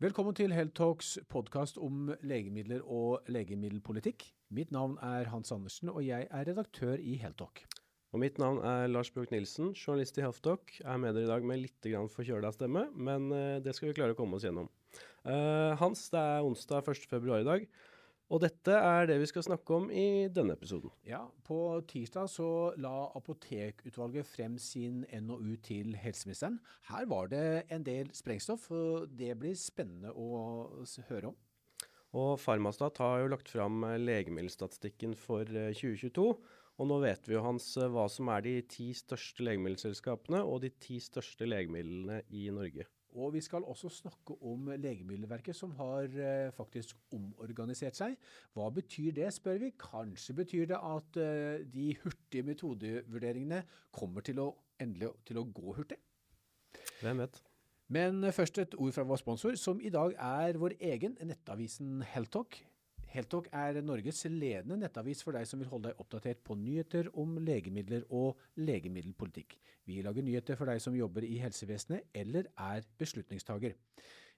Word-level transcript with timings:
Velkommen 0.00 0.32
til 0.32 0.48
Heltalks 0.56 1.18
podkast 1.28 1.76
om 1.76 2.06
legemidler 2.24 2.80
og 2.88 3.26
legemiddelpolitikk. 3.28 4.22
Mitt 4.56 4.70
navn 4.72 4.94
er 5.04 5.28
Hans 5.28 5.52
Andersen, 5.52 5.90
og 5.92 6.00
jeg 6.06 6.24
er 6.24 6.46
redaktør 6.48 6.94
i 6.96 7.18
Heltalk. 7.20 7.60
Og 8.16 8.22
mitt 8.22 8.40
navn 8.40 8.62
er 8.64 8.86
Lars 8.88 9.10
Bjørk 9.12 9.34
Nilsen, 9.34 9.74
journalist 9.76 10.16
i 10.16 10.24
Heltalk. 10.24 10.72
Jeg 10.78 10.88
er 10.88 11.02
med 11.02 11.12
dere 11.12 11.28
i 11.28 11.30
dag 11.34 11.44
med 11.44 11.60
litt 11.66 11.88
forkjøla 12.14 12.48
stemme, 12.56 12.86
men 12.96 13.28
uh, 13.28 13.60
det 13.60 13.76
skal 13.76 13.90
vi 13.90 13.98
klare 13.98 14.16
å 14.16 14.18
komme 14.22 14.40
oss 14.40 14.48
gjennom. 14.48 14.72
Uh, 15.20 15.76
Hans, 15.82 16.06
det 16.14 16.24
er 16.30 16.48
onsdag 16.48 16.88
1.2 16.96 17.20
i 17.36 17.48
dag. 17.50 17.68
Og 18.30 18.38
dette 18.44 18.70
er 18.70 19.08
det 19.10 19.16
vi 19.18 19.26
skal 19.26 19.42
snakke 19.42 19.74
om 19.74 19.88
i 19.90 20.28
denne 20.30 20.54
episoden. 20.54 20.92
Ja, 21.06 21.24
På 21.46 21.80
tirsdag 21.90 22.28
så 22.30 22.70
la 22.78 23.10
Apotekutvalget 23.18 24.28
frem 24.28 24.54
sin 24.62 25.02
NOU 25.26 25.56
til 25.66 25.96
helseministeren. 25.98 26.60
Her 26.86 27.08
var 27.10 27.32
det 27.32 27.64
en 27.74 27.86
del 27.86 28.12
sprengstoff, 28.14 28.68
og 28.70 29.10
det 29.18 29.34
blir 29.40 29.58
spennende 29.58 30.14
å 30.14 30.84
høre 31.08 31.32
om. 31.32 31.38
Og 32.14 32.38
Farmastat 32.42 32.98
har 33.02 33.20
jo 33.22 33.34
lagt 33.34 33.50
fram 33.50 33.82
legemiddelstatistikken 33.82 35.14
for 35.18 35.46
2022. 35.46 36.30
Eh, 36.30 36.56
og 36.80 36.88
nå 36.88 36.96
vet 37.02 37.26
vi 37.28 37.34
jo 37.34 37.42
Hans 37.44 37.66
hva 37.76 38.06
som 38.08 38.30
er 38.32 38.46
de 38.46 38.54
ti 38.70 38.88
største 38.96 39.44
legemiddelselskapene 39.44 40.40
og 40.46 40.62
de 40.64 40.70
ti 40.80 40.96
største 41.02 41.50
legemidlene 41.50 42.22
i 42.30 42.46
Norge. 42.54 42.86
Og 43.18 43.32
vi 43.34 43.42
skal 43.42 43.66
også 43.66 43.90
snakke 43.90 44.36
om 44.46 44.70
Legemiddelverket, 44.78 45.56
som 45.56 45.72
har 45.78 46.06
eh, 46.06 46.52
faktisk 46.54 46.96
omorganisert 47.16 47.98
seg. 47.98 48.14
Hva 48.54 48.68
betyr 48.74 49.14
det, 49.16 49.28
spør 49.34 49.58
vi. 49.64 49.72
Kanskje 49.80 50.36
betyr 50.38 50.70
det 50.70 50.78
at 50.78 51.20
eh, 51.20 51.66
de 51.66 51.92
hurtige 52.04 52.46
metodevurderingene 52.46 53.64
kommer 53.94 54.26
til 54.26 54.42
å 54.44 54.50
endelig 54.80 55.12
til 55.28 55.40
å 55.40 55.46
gå 55.50 55.76
hurtig. 55.76 55.98
Hvem 57.00 57.24
vet. 57.24 57.42
Men 57.90 58.22
først 58.32 58.60
et 58.62 58.76
ord 58.78 58.94
fra 58.94 59.02
vår 59.02 59.18
sponsor, 59.18 59.56
som 59.58 59.80
i 59.82 59.90
dag 59.90 60.14
er 60.14 60.58
vår 60.62 60.76
egen 60.92 61.16
nettavisen 61.26 62.04
Heltalk. 62.06 62.60
Heltalk 63.10 63.48
er 63.56 63.80
Norges 63.82 64.22
ledende 64.30 64.76
nettavis 64.78 65.24
for 65.26 65.34
deg 65.34 65.48
som 65.48 65.58
vil 65.58 65.70
holde 65.72 65.90
deg 65.90 66.02
oppdatert 66.02 66.42
på 66.46 66.54
nyheter 66.54 67.08
om 67.18 67.40
legemidler 67.42 68.04
og 68.14 68.38
legemiddelpolitikk. 68.62 69.56
Vi 69.88 69.98
lager 70.06 70.22
nyheter 70.22 70.58
for 70.58 70.70
deg 70.70 70.78
som 70.82 70.94
jobber 70.94 71.26
i 71.26 71.40
helsevesenet 71.42 72.14
eller 72.14 72.46
er 72.54 72.86
beslutningstager. 73.00 73.74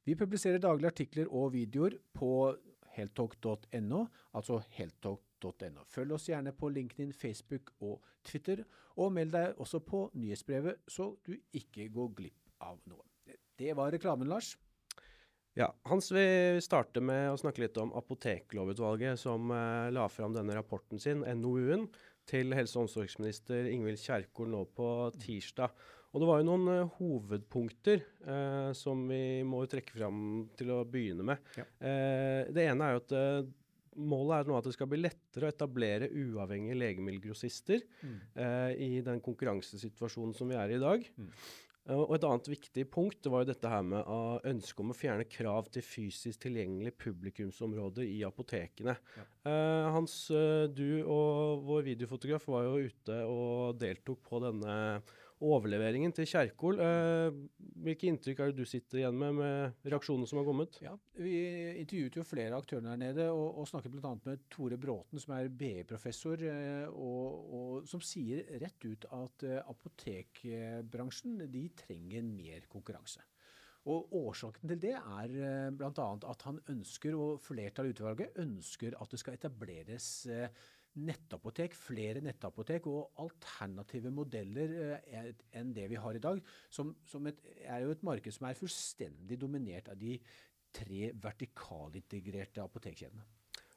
Vi 0.09 0.17
publiserer 0.19 0.63
daglig 0.63 0.89
artikler 0.89 1.29
og 1.29 1.53
videoer 1.53 1.99
på 2.17 2.33
heltalk.no, 2.97 4.07
altså 4.33 4.59
heltalk.no. 4.79 5.85
Følg 5.93 6.17
oss 6.17 6.31
gjerne 6.33 6.57
på 6.57 6.73
LinkedIn, 6.73 7.13
Facebook 7.13 7.75
og 7.85 8.01
Twitter, 8.25 8.65
og 8.97 9.13
meld 9.13 9.37
deg 9.37 9.61
også 9.61 9.83
på 9.85 10.07
nyhetsbrevet, 10.17 10.81
så 10.89 11.13
du 11.25 11.35
ikke 11.61 11.91
går 11.93 12.13
glipp 12.19 12.53
av 12.65 12.81
noe. 12.89 13.05
Det 13.59 13.77
var 13.77 13.93
reklamen, 13.93 14.33
Lars. 14.33 14.57
Ja, 15.59 15.69
Hans 15.85 16.09
vil 16.15 16.63
starte 16.65 17.03
med 17.05 17.29
å 17.29 17.39
snakke 17.41 17.67
litt 17.67 17.77
om 17.81 17.93
Apoteklovutvalget, 17.99 19.21
som 19.21 19.51
eh, 19.53 19.91
la 19.93 20.07
fram 20.09 20.33
denne 20.33 20.57
rapporten 20.57 21.01
sin, 21.03 21.21
NOU-en, 21.21 21.89
til 22.29 22.55
helse- 22.57 22.79
og 22.79 22.87
omsorgsminister 22.87 23.69
Ingvild 23.69 24.01
Kjerkol 24.01 24.49
nå 24.53 24.63
på 24.73 24.87
tirsdag. 25.21 25.75
Og 26.13 26.21
Det 26.21 26.29
var 26.29 26.41
jo 26.41 26.47
noen 26.47 26.69
uh, 26.69 26.93
hovedpunkter 26.99 28.03
uh, 28.29 28.71
som 28.77 29.01
vi 29.09 29.41
må 29.49 29.63
trekke 29.71 29.95
fram 29.97 30.19
til 30.59 30.71
å 30.75 30.83
begynne 30.89 31.25
med. 31.25 31.41
Ja. 31.57 31.65
Uh, 31.81 32.53
det 32.53 32.67
ene 32.69 32.89
er 32.89 32.97
jo 32.97 33.03
at 33.07 33.19
Målet 33.93 34.39
er 34.39 34.47
nå 34.49 34.55
at 34.57 34.65
det 34.65 34.71
skal 34.73 34.89
bli 34.89 35.03
lettere 35.03 35.45
å 35.45 35.53
etablere 35.53 36.07
uavhengige 36.09 36.79
legemiddelgrossister 36.81 37.83
mm. 38.01 38.15
i 38.81 39.03
den 39.05 39.21
konkurransesituasjonen 39.21 40.33
som 40.33 40.49
vi 40.49 40.57
er 40.57 40.73
i 40.73 40.79
i 40.79 40.81
dag. 40.81 41.05
Mm. 41.21 41.27
Eh, 41.89 41.99
og 41.99 42.15
Et 42.17 42.27
annet 42.27 42.51
viktig 42.53 42.85
punkt 42.93 43.27
var 43.31 43.43
jo 43.43 43.51
dette 43.51 43.71
her 43.71 43.83
med 43.87 44.07
ønsket 44.49 44.85
om 44.85 44.93
å 44.95 44.97
fjerne 44.97 45.27
krav 45.31 45.71
til 45.75 45.85
fysisk 45.87 46.45
tilgjengelige 46.45 46.95
publikumsområder 47.07 48.07
i 48.07 48.21
apotekene. 48.27 48.97
Ja. 49.19 49.27
Uh, 49.43 49.89
Hans, 49.97 50.15
uh, 50.31 50.69
du 50.71 51.03
og 51.03 51.65
vår 51.67 51.89
videofotograf 51.91 52.47
var 52.53 52.69
jo 52.69 52.87
ute 52.87 53.19
og 53.27 53.81
deltok 53.83 54.23
på 54.29 54.43
denne 54.45 54.77
overleveringen 55.43 56.15
til 56.15 56.29
Kjerkol. 56.29 56.79
Eh, 56.83 57.39
hvilke 57.83 58.09
inntrykk 58.11 58.43
er 58.43 58.53
det 58.53 58.63
du 58.63 58.69
sitter 58.69 59.01
igjen 59.01 59.19
med 59.19 59.35
med 59.39 59.89
reaksjonene 59.93 60.29
som 60.29 60.41
har 60.41 60.47
kommet? 60.47 60.79
Ja, 60.85 60.95
Vi 61.19 61.35
intervjuet 61.81 62.19
jo 62.21 62.27
flere 62.27 62.55
av 62.55 62.63
aktørene 62.63 62.95
her 62.95 63.01
nede, 63.01 63.29
og, 63.33 63.59
og 63.61 63.69
snakket 63.71 63.95
bl.a. 63.95 64.15
med 64.27 64.47
Tore 64.53 64.79
Bråten, 64.81 65.21
som 65.23 65.35
er 65.37 65.51
BI-professor, 65.51 66.43
eh, 66.47 66.87
og, 66.89 67.53
og, 67.59 67.89
som 67.91 68.03
sier 68.05 68.47
rett 68.63 68.87
ut 68.87 69.07
at 69.11 69.47
eh, 69.49 69.61
apotekbransjen 69.73 71.47
de 71.53 71.67
trenger 71.85 72.27
mer 72.27 72.67
konkurranse. 72.73 73.25
Og 73.91 74.13
Årsaken 74.15 74.71
til 74.71 74.79
det 74.79 74.95
er 74.95 75.73
bl.a. 75.75 76.11
at 76.31 76.45
han 76.47 76.61
ønsker, 76.71 77.17
og 77.19 77.41
flertallet 77.43 77.91
i 77.91 77.97
utvalget 77.97 78.39
ønsker 78.39 78.95
at 78.95 79.11
det 79.11 79.19
skal 79.19 79.35
etableres 79.35 80.13
nettapotek, 81.01 81.75
flere 81.77 82.21
nettapotek 82.25 82.87
og 82.91 83.23
alternative 83.23 84.13
modeller 84.13 84.75
eh, 85.09 85.31
enn 85.57 85.73
det 85.77 85.89
vi 85.93 86.01
har 86.01 86.17
i 86.17 86.23
dag, 86.23 86.41
som, 86.73 86.93
som 87.09 87.29
et, 87.31 87.39
er 87.65 87.87
jo 87.87 87.95
et 87.95 88.05
marked 88.05 88.35
som 88.35 88.49
er 88.49 88.59
fullstendig 88.59 89.39
dominert 89.41 89.89
av 89.93 90.01
de 90.01 90.19
tre 90.73 91.11
vertikalintegrerte 91.23 92.65
apotekkjedene. 92.65 93.25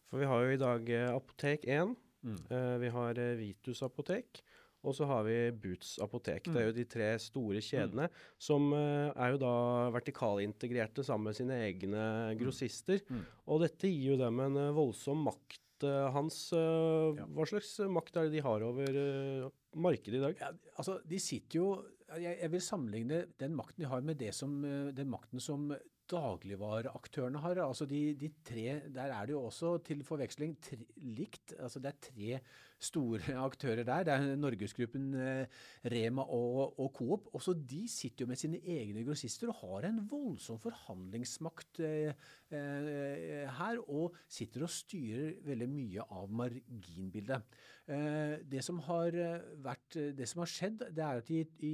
For 0.09 0.21
vi 0.21 0.27
har 0.29 0.43
jo 0.43 0.51
i 0.51 0.61
dag 0.61 0.91
eh, 0.91 1.07
Apotek 1.13 1.65
1, 1.71 1.95
mm. 2.27 2.37
eh, 2.51 2.75
vi 2.83 2.93
har 2.97 3.25
Vitus 3.39 3.81
apotek, 3.87 4.43
og 4.85 4.93
så 4.93 5.07
har 5.09 5.23
vi 5.25 5.37
Boots 5.49 5.95
apotek. 6.03 6.45
Mm. 6.45 6.53
Det 6.53 6.61
er 6.61 6.67
jo 6.67 6.75
de 6.75 6.85
tre 6.85 7.07
store 7.17 7.61
kjedene 7.63 8.05
mm. 8.05 8.17
som 8.47 8.67
er 8.75 9.31
jo 9.33 9.39
da 9.41 9.53
vertikalintegrerte 9.95 11.01
sammen 11.07 11.31
med 11.31 11.39
sine 11.39 11.57
egne 11.65 12.03
mm. 12.03 12.35
grossister. 12.43 13.01
Mm. 13.09 13.23
Og 13.49 13.63
dette 13.65 13.89
gir 13.89 14.11
jo 14.11 14.19
dem 14.21 14.43
en 14.45 14.59
voldsom 14.77 15.25
makt 15.25 15.64
hans, 15.83 16.37
eh, 16.55 17.17
ja. 17.19 17.25
hva 17.35 17.47
slags 17.49 17.73
makt 17.91 18.15
er 18.15 18.29
det 18.29 18.37
de 18.37 18.45
har 18.45 18.63
over 18.63 19.01
eh, 19.01 19.49
markedet 19.75 20.19
i 20.19 20.23
dag? 20.23 20.39
Ja, 20.39 20.53
altså, 20.77 20.99
de 21.03 21.19
sitter 21.19 21.59
jo 21.59 21.67
jeg, 22.15 22.37
jeg, 22.37 22.51
vil 22.53 22.61
sammenligne 22.61 23.25
den 23.41 23.55
makten 23.57 23.81
de 23.81 23.89
har 23.89 24.03
med 24.05 24.21
som, 24.35 24.59
den 24.93 25.09
makten 25.09 25.41
som 25.41 25.71
dagligvareaktørene 26.11 27.41
har. 27.41 27.59
Altså 27.63 27.87
de, 27.89 28.13
de, 28.19 28.29
tre, 28.45 28.81
Der 28.93 29.09
er 29.09 29.25
det 29.25 29.33
jo 29.33 29.45
også 29.47 29.77
til 29.85 30.03
forveksling 30.05 30.55
tre, 30.61 30.85
likt. 31.01 31.55
Altså 31.59 31.81
det 31.81 31.91
er 31.91 32.03
tre 32.09 32.39
store 32.85 33.35
aktører 33.47 33.83
der. 33.87 34.05
Det 34.07 34.13
er 34.13 34.39
Norgesgruppen, 34.39 35.13
eh, 35.19 35.61
Rema 35.91 36.23
og, 36.23 36.79
og 36.79 36.91
Coop. 36.95 37.29
Også 37.37 37.55
de 37.57 37.83
sitter 37.91 38.25
jo 38.25 38.29
med 38.29 38.39
sine 38.39 38.61
egne 38.61 39.05
grossister 39.07 39.51
og 39.51 39.59
har 39.61 39.89
en 39.89 40.01
voldsom 40.09 40.59
forhandlingsmakt 40.63 41.81
eh, 41.85 42.13
eh, 42.51 43.45
her. 43.59 43.81
Og 43.87 44.15
sitter 44.27 44.65
og 44.67 44.73
styrer 44.73 45.39
veldig 45.45 45.69
mye 45.71 46.05
av 46.05 46.29
marginbildet. 46.41 47.57
Det, 47.85 48.63
som 48.65 48.79
har 48.87 49.13
vært, 49.61 49.93
det 50.17 50.25
som 50.25 50.39
har 50.41 50.49
skjedd, 50.49 50.79
det 50.97 51.03
er 51.05 51.19
at 51.19 51.27
i, 51.29 51.43
i, 51.67 51.73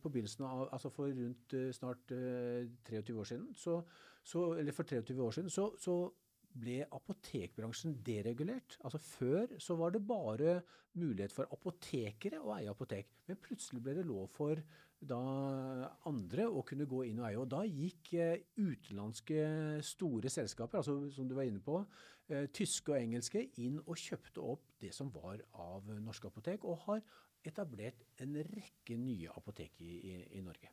på 0.00 0.08
begynnelsen 0.08 0.46
av, 0.48 0.62
altså 0.72 0.88
for 0.88 1.12
rundt 1.12 1.52
snart 1.76 2.14
23 2.88 3.18
år 3.20 3.28
siden, 3.28 3.50
så, 3.52 3.82
så, 4.24 4.46
eller 4.56 4.72
for 4.72 4.88
23 4.88 5.20
år 5.26 5.36
siden, 5.36 5.52
så, 5.52 5.66
så 5.76 5.98
ble 6.60 6.80
apotekbransjen 6.94 7.98
deregulert. 8.06 8.78
Altså 8.84 9.00
Før 9.02 9.56
så 9.62 9.76
var 9.78 9.94
det 9.94 10.02
bare 10.06 10.60
mulighet 10.96 11.34
for 11.34 11.50
apotekere 11.52 12.40
å 12.40 12.54
eie 12.56 12.72
apotek, 12.72 13.10
men 13.28 13.40
plutselig 13.42 13.82
ble 13.84 13.96
det 13.98 14.06
lov 14.08 14.28
for 14.32 14.60
da 15.06 15.20
andre 16.08 16.46
å 16.48 16.62
kunne 16.66 16.86
gå 16.88 17.02
inn 17.10 17.20
og 17.20 17.28
eie. 17.28 17.40
Og 17.40 17.50
da 17.52 17.62
gikk 17.68 18.14
eh, 18.16 18.46
utenlandske 18.56 19.42
store 19.84 20.32
selskaper, 20.32 20.80
altså 20.80 21.10
som 21.12 21.28
du 21.28 21.36
var 21.36 21.48
inne 21.48 21.60
på, 21.64 21.82
eh, 22.30 22.48
tyske 22.56 22.94
og 22.94 23.00
engelske, 23.02 23.44
inn 23.62 23.78
og 23.84 24.00
kjøpte 24.00 24.44
opp 24.54 24.72
det 24.80 24.94
som 24.96 25.12
var 25.14 25.44
av 25.52 25.92
norske 26.00 26.30
apotek, 26.32 26.64
og 26.64 26.80
har 26.88 27.04
etablert 27.46 28.02
en 28.24 28.40
rekke 28.48 28.96
nye 28.98 29.30
apotek 29.36 29.84
i, 29.84 29.92
i, 30.00 30.16
i 30.38 30.44
Norge. 30.44 30.72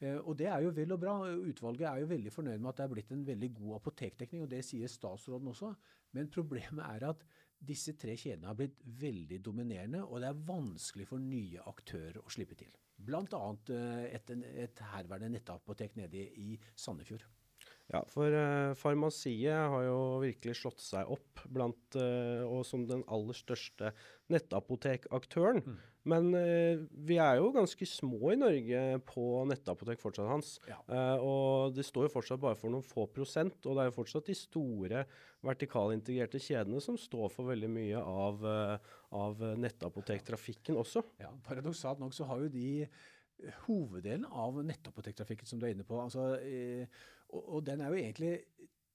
Eh, 0.00 0.18
og 0.18 0.36
det 0.38 0.48
er 0.50 0.62
jo 0.64 0.72
vel 0.74 0.94
og 0.94 1.00
bra. 1.02 1.16
Utvalget 1.50 1.88
er 1.90 2.02
jo 2.02 2.10
veldig 2.12 2.32
fornøyd 2.34 2.58
med 2.58 2.70
at 2.70 2.80
det 2.80 2.86
er 2.86 2.94
blitt 2.94 3.14
en 3.14 3.26
veldig 3.26 3.50
god 3.60 3.76
apotekdekning, 3.80 4.44
og 4.44 4.50
det 4.52 4.64
sier 4.66 4.90
statsråden 4.92 5.50
også. 5.52 5.72
Men 6.16 6.30
problemet 6.32 6.84
er 6.86 7.08
at 7.10 7.24
disse 7.58 7.96
tre 7.98 8.14
kjedene 8.14 8.52
har 8.52 8.58
blitt 8.58 8.78
veldig 9.00 9.40
dominerende, 9.44 10.04
og 10.06 10.22
det 10.22 10.30
er 10.30 10.44
vanskelig 10.52 11.08
for 11.10 11.22
nye 11.22 11.64
aktører 11.66 12.20
å 12.22 12.30
slippe 12.30 12.58
til. 12.58 12.70
Bl.a. 12.98 13.42
Eh, 13.74 14.06
et, 14.14 14.32
et 14.66 14.86
herværende 14.94 15.34
nettapotek 15.38 15.98
nede 15.98 16.22
i 16.38 16.54
Sandefjord. 16.74 17.26
Ja, 17.88 18.02
for 18.12 18.28
uh, 18.28 18.76
farmasiet 18.76 19.56
har 19.72 19.84
jo 19.86 20.00
virkelig 20.20 20.58
slått 20.58 20.82
seg 20.84 21.08
opp 21.08 21.40
blant, 21.48 21.96
uh, 21.96 22.44
og 22.44 22.66
som 22.68 22.84
den 22.88 23.00
aller 23.08 23.36
største 23.36 23.94
nettapotekaktøren. 24.28 25.62
Mm. 25.64 25.78
Men 26.12 26.28
uh, 26.36 26.84
vi 27.08 27.16
er 27.24 27.40
jo 27.40 27.48
ganske 27.56 27.88
små 27.88 28.34
i 28.34 28.38
Norge 28.40 29.00
på 29.08 29.24
nettapotek 29.48 30.04
fortsatt, 30.04 30.28
Hans. 30.28 30.52
Ja. 30.68 30.76
og 31.16 31.72
det 31.76 31.86
står 31.88 32.06
jo 32.06 32.14
fortsatt 32.18 32.44
bare 32.44 32.60
for 32.60 32.72
noen 32.72 32.84
få 32.84 33.08
prosent. 33.08 33.56
Og 33.64 33.72
det 33.72 33.86
er 33.86 33.90
jo 33.90 33.98
fortsatt 34.02 34.28
de 34.28 34.36
store 34.36 35.04
vertikalintegrerte 35.48 36.44
kjedene 36.44 36.84
som 36.84 37.00
står 37.00 37.32
for 37.32 37.48
veldig 37.48 37.72
mye 37.72 38.00
av, 38.04 38.48
av 39.16 39.44
nettapotektrafikken 39.64 40.76
også. 40.76 41.06
Ja, 41.22 41.32
Paradoksalt 41.46 42.02
nok 42.04 42.16
så 42.16 42.28
har 42.28 42.44
jo 42.44 42.52
de 42.52 42.88
hoveddelen 43.64 44.26
av 44.28 44.58
nettapotektrafikken 44.66 45.48
som 45.48 45.60
du 45.60 45.68
er 45.68 45.76
inne 45.76 45.86
på. 45.88 46.00
Altså, 46.02 46.34
Og, 47.28 47.42
og 47.56 47.66
den 47.66 47.82
er 47.84 47.92
jo 47.92 48.00
egentlig 48.00 48.34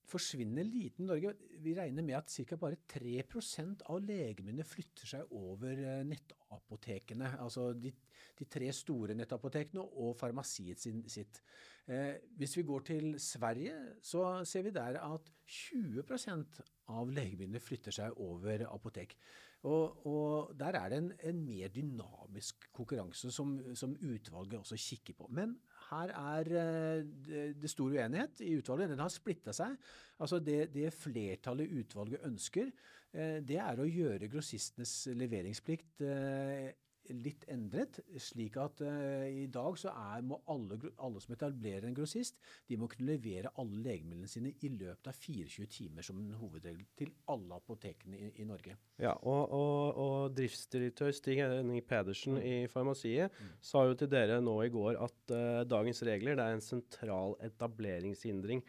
forsvinnende 0.10 0.64
liten 0.68 1.08
Norge. 1.10 1.34
Vi 1.64 1.74
regner 1.78 2.06
med 2.06 2.18
at 2.18 2.32
ca. 2.32 2.58
bare 2.60 2.80
3% 2.90 3.86
av 3.90 4.02
legemidlene 4.04 4.66
flytter 4.68 5.10
seg 5.10 5.32
over 5.38 5.80
eh, 5.80 6.02
nettapotekene. 6.08 7.36
Altså 7.44 7.72
de, 7.78 7.94
de 8.40 8.48
tre 8.50 8.72
store 8.76 9.16
nettapotekene 9.18 9.84
og 9.84 10.18
farmasiet 10.20 10.82
sin, 10.84 11.04
sitt. 11.10 11.42
Eh, 11.88 12.20
hvis 12.38 12.58
vi 12.60 12.68
går 12.68 12.86
til 12.92 13.16
Sverige, 13.22 13.78
så 14.02 14.44
ser 14.48 14.68
vi 14.68 14.76
der 14.76 15.00
at 15.02 15.32
20% 15.48 16.62
av 16.94 17.10
legemidlene 17.12 17.64
flytter 17.64 17.96
seg 17.96 18.22
over 18.22 18.68
apotek. 18.70 19.18
Og, 19.64 20.06
og 20.08 20.56
der 20.60 20.76
er 20.76 20.90
det 20.92 20.98
en, 21.00 21.12
en 21.24 21.38
mer 21.46 21.72
dynamisk 21.72 22.68
konkurranse 22.76 23.32
som, 23.32 23.56
som, 23.80 23.96
utvalget 23.96 24.60
også 24.60 24.80
kikker 24.80 25.16
på. 25.16 25.30
Men 25.32 25.56
her 25.90 26.14
er 26.14 26.50
eh, 26.62 27.54
det, 27.60 27.70
stor 27.72 27.92
uenighet 27.94 28.42
i 28.46 28.56
utvalget. 28.60 28.92
Den 28.94 29.04
har 29.04 29.12
splitta 29.14 29.54
seg. 29.56 29.76
Altså 30.24 30.40
det, 30.40 30.68
det, 30.74 30.92
flertallet 30.96 31.72
utvalget 31.82 32.26
ønsker, 32.28 32.72
eh, 33.14 33.40
det 33.46 33.60
er 33.62 33.82
å 33.82 33.90
gjøre 33.90 34.32
grossistenes 34.32 34.96
leveringsplikt 35.20 36.06
eh, 36.08 36.72
litt 37.12 37.44
endret, 37.52 38.00
slik 38.22 38.56
at 38.62 38.82
uh, 38.86 39.26
i 39.28 39.46
dag 39.52 39.78
så 39.80 39.92
er, 39.92 40.24
må 40.26 40.40
alle, 40.52 40.78
alle, 41.04 41.22
som 41.24 41.36
etablerer 41.36 41.88
en 41.88 41.98
grossist, 41.98 42.40
de 42.70 42.78
må 42.80 42.88
kunne 42.92 43.10
levere 43.12 43.52
alle 43.60 43.82
legemidlene 43.84 44.30
sine 44.32 44.54
i 44.64 44.72
løpet 44.72 45.10
av 45.12 45.18
24 45.20 45.68
timer 45.74 46.06
som 46.06 46.20
en 46.22 46.32
hovedregel 46.40 46.86
til 47.00 47.12
alle 47.34 47.60
apotekene 47.60 48.20
i, 48.20 48.30
i 48.44 48.48
Norge. 48.48 48.78
Ja, 49.02 49.16
og, 49.20 49.52
og, 49.52 50.00
og, 50.04 50.38
driftsdirektør 50.38 51.12
Stig 51.16 51.42
Henning 51.42 51.84
Pedersen 51.88 52.38
mm. 52.38 52.44
i 52.48 52.56
Farmasiet 52.72 53.34
mm. 53.34 53.52
sa 53.64 53.84
jo 53.90 53.98
til 54.00 54.12
dere 54.12 54.40
nå 54.44 54.56
i 54.64 54.72
går 54.74 55.00
at 55.04 55.36
uh, 55.36 55.62
dagens 55.68 56.04
regler 56.08 56.40
det 56.40 56.48
er 56.48 56.58
en 56.58 56.64
sentral 56.64 57.38
etableringshindring 57.44 58.64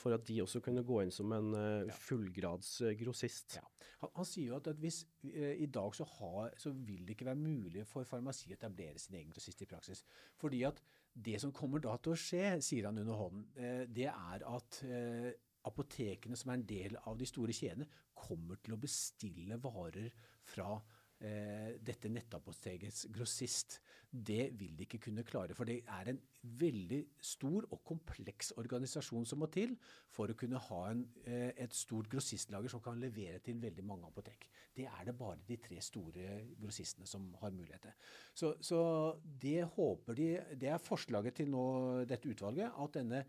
for 0.00 0.16
at 0.16 0.22
de 0.24 0.38
også 0.40 0.62
kunne 0.64 0.84
gå 0.88 1.02
inn 1.02 1.10
som 1.12 1.32
en 1.36 1.50
fullgrads 1.92 2.78
grossist. 2.96 3.58
Ja. 3.58 3.64
Han, 4.00 4.12
han, 4.16 4.28
sier 4.28 4.52
jo 4.52 4.56
at, 4.56 4.70
at 4.72 4.80
hvis 4.80 5.02
i 5.26 5.66
dag 5.72 5.96
så, 5.96 6.06
har, 6.16 6.54
så 6.56 6.72
vil 6.72 7.02
det 7.04 7.16
ikke 7.16 7.28
være 7.28 7.42
mulig 7.42 7.84
for 7.88 8.08
farmasi 8.08 8.52
å 8.52 8.56
etablere 8.56 9.00
sin 9.02 9.18
egen 9.20 9.34
grossist 9.34 9.60
i 9.60 9.68
praksis. 9.68 10.00
Fordi 10.40 10.62
at 10.68 10.80
det 11.16 11.40
som 11.40 11.52
kommer 11.54 11.80
da 11.82 11.96
til 12.00 12.12
å 12.12 12.20
skje, 12.20 12.44
sier 12.64 12.88
han 12.88 13.00
under 13.00 13.16
hånden, 13.16 13.46
eh, 13.56 13.84
det 13.88 14.08
er 14.10 14.44
at 14.44 14.80
eh, 14.84 15.30
apotekene 15.66 16.36
som 16.38 16.52
er 16.52 16.60
en 16.60 16.68
del 16.68 16.98
av 17.08 17.16
de 17.18 17.28
store 17.28 17.54
kjedene, 17.56 17.88
kommer 18.16 18.60
til 18.64 18.76
å 18.76 18.80
bestille 18.80 19.58
varer 19.60 20.10
fra 20.46 20.76
eh, 20.76 20.95
dette 21.18 22.10
nettapotekets 22.12 23.06
grossist. 23.14 23.78
Det 24.10 24.52
vil 24.56 24.76
de 24.76 24.86
ikke 24.86 25.00
kunne 25.08 25.24
klare. 25.26 25.54
For 25.56 25.68
det 25.68 25.80
er 25.92 26.10
en 26.10 26.18
veldig 26.60 27.00
stor 27.24 27.66
og 27.74 27.82
kompleks 27.86 28.52
organisasjon 28.60 29.26
som 29.28 29.40
må 29.42 29.48
til 29.52 29.74
for 30.12 30.30
å 30.30 30.36
kunne 30.38 30.60
ha 30.62 30.80
en, 30.90 31.02
eh, 31.24 31.52
et 31.56 31.74
stort 31.74 32.08
grossistlager 32.08 32.70
som 32.70 32.80
kan 32.80 33.00
levere 33.00 33.40
til 33.40 33.58
veldig 33.60 33.84
mange 33.84 34.06
apotek. 34.06 34.48
Det 34.76 34.86
er 34.86 35.04
det 35.04 35.18
bare 35.18 35.38
de 35.48 35.56
tre 35.56 35.80
store 35.80 36.54
grossistene 36.60 37.06
som 37.06 37.34
har 37.40 37.50
mulighet 37.50 37.82
til. 37.82 37.92
Så, 38.34 38.54
så 38.60 38.80
det 39.24 39.64
håper 39.64 40.14
de 40.14 40.26
Det 40.56 40.68
er 40.68 40.78
forslaget 40.78 41.34
til 41.34 41.48
nå, 41.50 42.06
dette 42.06 42.28
utvalget, 42.28 42.72
at 42.72 42.92
denne 42.94 43.24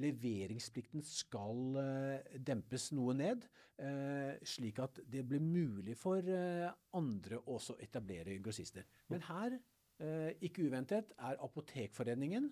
leveringsplikten 0.00 1.04
skal 1.04 1.76
uh, 1.76 2.36
dempes 2.40 2.90
noe 2.96 3.14
ned, 3.16 3.44
uh, 3.82 4.32
slik 4.46 4.80
at 4.82 5.02
det 5.08 5.24
blir 5.28 5.42
mulig 5.44 5.96
for 6.00 6.24
uh, 6.24 6.70
andre 6.98 7.40
også 7.42 7.76
å 7.76 7.82
etablere 7.84 8.40
grossister. 8.42 8.88
Men 9.12 9.24
her, 9.28 9.60
ikke 10.42 10.64
uventet, 10.66 11.12
er 11.22 11.36
Apotekforeningen, 11.44 12.48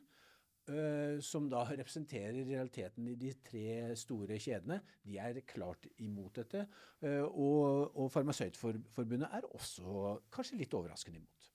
som 1.25 1.49
da 1.51 1.65
representerer 1.81 2.45
realiteten 2.47 3.09
i 3.11 3.17
de 3.19 3.33
tre 3.43 3.89
store 3.99 4.37
kjedene, 4.39 4.77
de 5.03 5.17
er 5.19 5.41
klart 5.49 5.89
imot 6.05 6.37
dette. 6.39 6.61
og, 7.33 7.97
og 7.99 8.13
Farmasøytforbundet 8.15 9.35
er 9.35 9.49
også 9.49 10.13
kanskje 10.31 10.61
litt 10.61 10.77
overraskende 10.79 11.19
imot. 11.19 11.51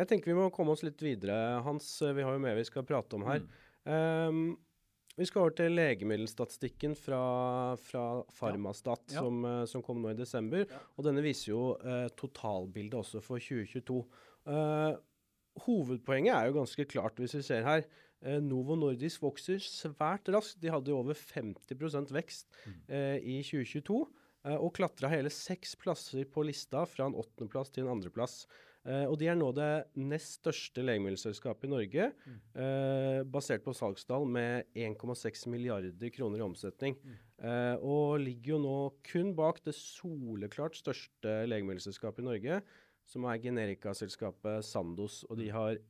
jeg 0.00 0.08
tenker 0.08 0.32
vi 0.32 0.38
må 0.38 0.48
komme 0.54 0.72
oss 0.72 0.86
litt 0.86 1.04
videre. 1.04 1.60
Hans, 1.66 1.90
vi 2.00 2.24
har 2.24 2.38
jo 2.38 2.44
mer 2.46 2.56
vi 2.56 2.64
skal 2.70 2.88
prate 2.88 3.20
om 3.20 3.28
her. 3.28 3.44
Mm. 3.44 3.63
Um, 3.84 4.54
vi 5.14 5.26
skal 5.28 5.44
over 5.44 5.54
til 5.54 5.76
legemiddelstatistikken 5.76 6.96
fra, 6.98 7.22
fra 7.78 8.04
Farmastat, 8.34 9.12
ja. 9.12 9.20
Ja. 9.20 9.22
Som, 9.22 9.44
uh, 9.46 9.62
som, 9.70 9.84
kom 9.86 10.00
nå 10.02 10.10
i 10.10 10.18
desember. 10.18 10.64
Ja. 10.66 10.80
Og 10.96 11.06
denne 11.06 11.22
viser 11.24 11.52
jo 11.52 11.66
uh, 11.78 12.08
totalbildet 12.18 12.98
også 12.98 13.22
for 13.22 13.42
2022. 13.42 14.00
Uh, 14.44 14.54
eh, 14.54 14.96
hovedpoenget 15.64 16.34
er 16.34 16.48
jo 16.50 16.58
ganske 16.58 16.84
klart, 16.90 17.20
hvis 17.22 17.36
vi 17.38 17.44
ser 17.46 17.62
her. 17.66 17.86
Novo 18.40 18.72
Nordisk 18.78 19.20
vokser 19.20 19.58
svært 19.60 20.30
raskt. 20.32 20.56
De 20.62 20.70
hadde 20.72 20.88
jo 20.88 20.96
over 20.96 21.12
50 21.12 22.08
vekst 22.16 22.46
mm. 22.64 22.78
i 23.20 23.34
2022. 23.44 23.98
og 24.54 24.70
klatra 24.72 25.10
hele 25.12 25.28
seks 25.28 25.74
plasser 25.76 26.24
på 26.32 26.46
lista, 26.48 26.86
fra 26.88 27.10
en 27.10 27.18
åttendeplass 27.20 27.74
til 27.74 27.84
en 27.84 27.98
andreplass. 27.98 28.46
Uh, 28.84 29.06
og 29.08 29.16
de 29.16 29.30
er 29.32 29.36
nå 29.38 29.46
det 29.56 29.86
nest 29.96 30.42
største 30.42 30.82
legemiddelselskapet 30.84 31.64
i 31.64 31.72
Norge, 31.72 32.08
mm. 32.12 32.40
uh, 32.58 33.20
basert 33.32 33.64
på 33.64 33.72
salgstall 33.72 34.26
med 34.28 34.68
1,6 34.76 35.46
milliarder 35.48 36.10
kroner 36.12 36.42
i 36.42 36.44
omsetning. 36.44 36.98
Mm. 37.00 37.14
Uh, 37.40 37.76
og 37.80 38.20
ligger 38.20 38.54
jo 38.54 38.58
nå 38.60 38.76
kun 39.08 39.32
bak 39.38 39.62
det 39.64 39.72
soleklart 39.78 40.76
største 40.76 41.36
legemiddelselskapet 41.48 42.20
i 42.20 42.28
Norge, 42.28 42.58
som 43.08 43.24
er 43.28 43.40
generikaselskapet 43.40 44.66
Sandos. 44.68 45.22
Og 45.30 45.40
de 45.40 45.48
mm. 45.48 45.54
har 45.56 45.80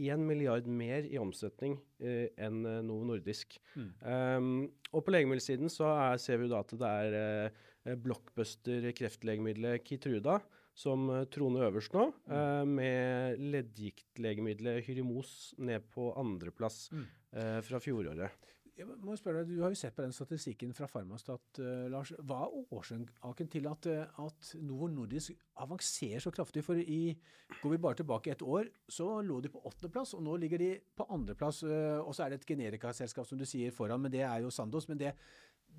1 0.00 0.24
milliard 0.24 0.70
mer 0.70 1.04
i 1.04 1.18
omsetning 1.20 1.74
enn 2.00 2.62
noe 2.86 3.04
Nordisk. 3.04 3.58
Mm. 3.74 3.88
Um, 4.00 4.52
og 4.94 5.02
på 5.04 5.12
legemiddelsiden 5.12 5.68
så 5.72 5.90
er, 5.90 6.20
ser 6.22 6.40
vi 6.40 6.46
jo 6.46 6.54
da 6.54 6.62
at 6.62 6.72
det 6.80 6.92
er 7.02 7.96
blockbuster 8.00 8.86
kreftlegemiddelet 8.96 9.84
Kitruda 9.84 10.38
som 10.80 11.08
eh, 11.12 11.26
troner 11.32 11.68
øverst 11.68 11.96
nå, 11.96 12.06
mm. 12.10 12.30
uh, 12.32 12.62
med 12.68 13.42
leddgiktlegemiddelet 13.52 14.84
Hyrimos 14.86 15.52
ned 15.60 15.84
på 15.92 16.10
andreplass 16.20 16.86
mm. 16.94 17.04
uh, 17.36 17.58
fra 17.66 17.80
fjoråret. 17.82 18.48
Jeg 18.80 18.88
må 19.04 19.12
spørre 19.18 19.42
deg, 19.42 19.58
Du 19.58 19.60
har 19.60 19.74
jo 19.74 19.76
sett 19.76 19.92
på 19.92 20.00
den 20.06 20.14
statistikken 20.16 20.70
fra 20.72 20.86
Farmastat. 20.88 21.60
Uh, 21.60 21.84
Lars. 21.92 22.14
Hva 22.24 22.46
er 22.46 22.54
årsaken 22.72 23.50
til 23.52 23.68
at, 23.68 23.88
at 24.24 24.52
Novo 24.64 24.88
Nordisk 24.88 25.36
avanserer 25.60 26.22
så 26.24 26.32
kraftig? 26.32 26.64
For 26.64 26.80
i, 26.80 27.12
Går 27.60 27.74
vi 27.74 27.82
bare 27.82 28.00
tilbake 28.00 28.32
et 28.32 28.46
år, 28.46 28.70
så 28.88 29.18
lå 29.26 29.40
de 29.44 29.52
på 29.52 29.60
åttendeplass, 29.68 30.14
og 30.16 30.24
nå 30.24 30.38
ligger 30.40 30.62
de 30.62 30.70
på 30.96 31.04
andreplass. 31.12 31.60
Uh, 31.66 32.00
og 32.00 32.14
så 32.16 32.24
er 32.24 32.32
det 32.32 32.40
et 32.40 32.52
generikaselskap 32.54 33.28
som 33.28 33.40
du 33.40 33.44
sier 33.44 33.74
foran, 33.74 34.00
men 34.00 34.14
det 34.14 34.24
er 34.24 34.46
jo 34.46 34.54
Sandos. 34.54 34.88
men 34.88 35.02
det, 35.02 35.12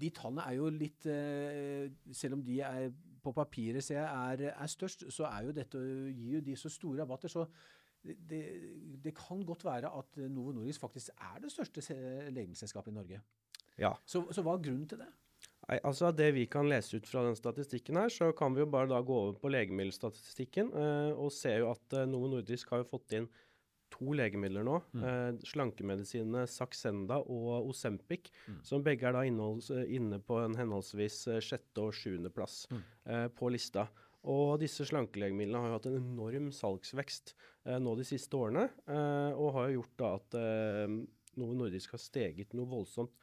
de 0.01 0.13
tallene 0.13 0.45
er 0.47 0.55
jo 0.55 0.69
litt 0.71 1.03
Selv 2.15 2.37
om 2.37 2.43
de 2.45 2.61
er 2.63 2.85
på 3.23 3.33
papiret 3.35 3.83
ser 3.85 3.99
jeg 3.99 4.07
er, 4.07 4.55
er, 4.55 4.71
størst, 4.71 5.05
så 5.13 5.27
er 5.29 5.47
jo 5.47 5.53
dette, 5.55 5.77
å 5.77 6.09
jo 6.09 6.41
de 6.45 6.55
så 6.57 6.71
store 6.71 7.03
rabatter. 7.03 7.31
så 7.31 7.45
det, 8.01 8.41
det, 9.03 9.13
kan 9.13 9.43
godt 9.45 9.65
være 9.65 9.91
at 9.93 10.17
Novo 10.25 10.55
Nordisk 10.55 10.81
faktisk 10.81 11.11
er 11.21 11.41
det 11.43 11.51
største 11.53 11.83
legemiddelselskapet 12.33 12.89
i 12.89 12.95
Norge. 12.95 13.19
Ja. 13.77 13.91
Så, 14.05 14.23
så, 14.33 14.41
hva 14.45 14.55
er 14.57 14.63
grunnen 14.65 14.87
til 14.89 15.03
det? 15.03 15.09
Nei, 15.67 15.77
altså 15.85 16.09
Det 16.13 16.31
vi 16.33 16.47
kan 16.49 16.69
lese 16.69 16.97
ut 16.97 17.07
fra 17.07 17.23
den 17.27 17.37
statistikken 17.37 17.99
her, 18.01 18.09
så 18.09 18.31
kan 18.37 18.55
vi 18.55 18.63
jo 18.63 18.69
bare 18.73 18.89
da 18.89 18.99
gå 19.05 19.17
over 19.27 19.37
på 19.37 19.51
legemiddelstatistikken 19.53 20.73
eh, 20.73 21.11
og 21.13 21.29
se 21.35 21.53
jo 21.61 21.69
at 21.71 21.97
uh, 21.97 22.07
Novo 22.09 22.31
Nordisk 22.33 22.73
har 22.73 22.81
jo 22.81 22.89
fått 22.89 23.13
inn 23.17 23.29
to 23.91 24.15
legemidler 24.17 24.65
nå. 24.67 24.77
Mm. 24.95 25.03
Eh, 25.07 25.41
slankemedisinene 25.51 26.45
Saxenda 26.49 27.19
og 27.21 27.71
Osempic, 27.71 28.31
mm. 28.47 28.61
som 28.67 28.85
begge 28.85 29.09
er 29.09 29.17
da 29.17 29.25
inne 29.27 30.21
på 30.25 30.39
en 30.41 30.57
henholdsvis 30.59 31.25
eh, 31.31 31.43
sjette- 31.43 31.83
og 31.83 31.95
sjuendeplass 31.97 32.63
mm. 32.71 32.81
eh, 33.05 33.27
på 33.35 33.51
lista. 33.53 33.89
Og 34.29 34.59
disse 34.61 34.85
slankelegemidlene 34.85 35.63
har 35.63 35.71
jo 35.71 35.77
hatt 35.79 35.89
en 35.89 35.97
enorm 35.97 36.49
salgsvekst 36.53 37.33
eh, 37.65 37.77
nå 37.81 37.95
de 37.97 38.05
siste 38.05 38.37
årene, 38.37 38.67
eh, 38.85 39.31
og 39.33 39.55
har 39.57 39.69
jo 39.69 39.79
gjort 39.79 39.95
da 40.01 40.09
at 40.19 40.37
eh, 40.41 40.97
noe 41.41 41.57
nordisk 41.57 41.95
har 41.95 42.03
steget 42.03 42.57
noe 42.57 42.69
voldsomt. 42.69 43.13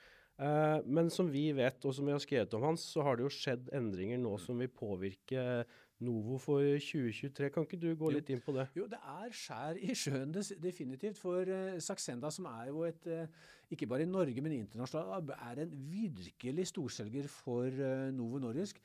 men 0.87 1.09
som 1.11 1.27
vi 1.33 1.49
vet, 1.53 1.83
og 1.85 1.95
som 1.95 2.07
vi 2.07 2.13
har 2.15 2.21
skrevet 2.23 2.53
om 2.55 2.63
hans, 2.63 2.85
så 2.95 3.03
har 3.03 3.17
det 3.19 3.25
jo 3.25 3.33
skjedd 3.35 3.73
endringer 3.75 4.21
nå 4.23 4.37
mm. 4.37 4.43
som 4.45 4.61
vil 4.63 4.71
påvirke 4.71 5.65
Novo 6.05 6.39
for 6.39 6.63
2023. 6.63 7.51
Kan 7.51 7.67
ikke 7.67 7.81
du 7.81 7.89
gå 7.99 8.11
litt 8.15 8.29
inn 8.31 8.43
på 8.45 8.55
det? 8.55 8.69
Jo, 8.79 8.87
det 8.91 9.01
er 9.03 9.35
skjær 9.35 9.81
i 9.83 9.97
sjøen 9.99 10.35
definitivt. 10.63 11.19
For 11.19 11.49
uh, 11.51 11.79
Saxenda, 11.83 12.31
som 12.35 12.47
er 12.51 12.71
jo 12.71 12.85
et, 12.87 13.09
uh, 13.11 13.51
ikke 13.75 13.89
bare 13.91 14.07
i 14.07 14.11
Norge, 14.11 14.45
men 14.45 14.55
internasjonalt, 14.61 15.33
er 15.51 15.65
en 15.65 15.75
virkelig 15.91 16.69
storselger 16.71 17.27
for 17.33 17.67
uh, 17.67 18.09
Novo 18.15 18.39
Nordisk. 18.43 18.79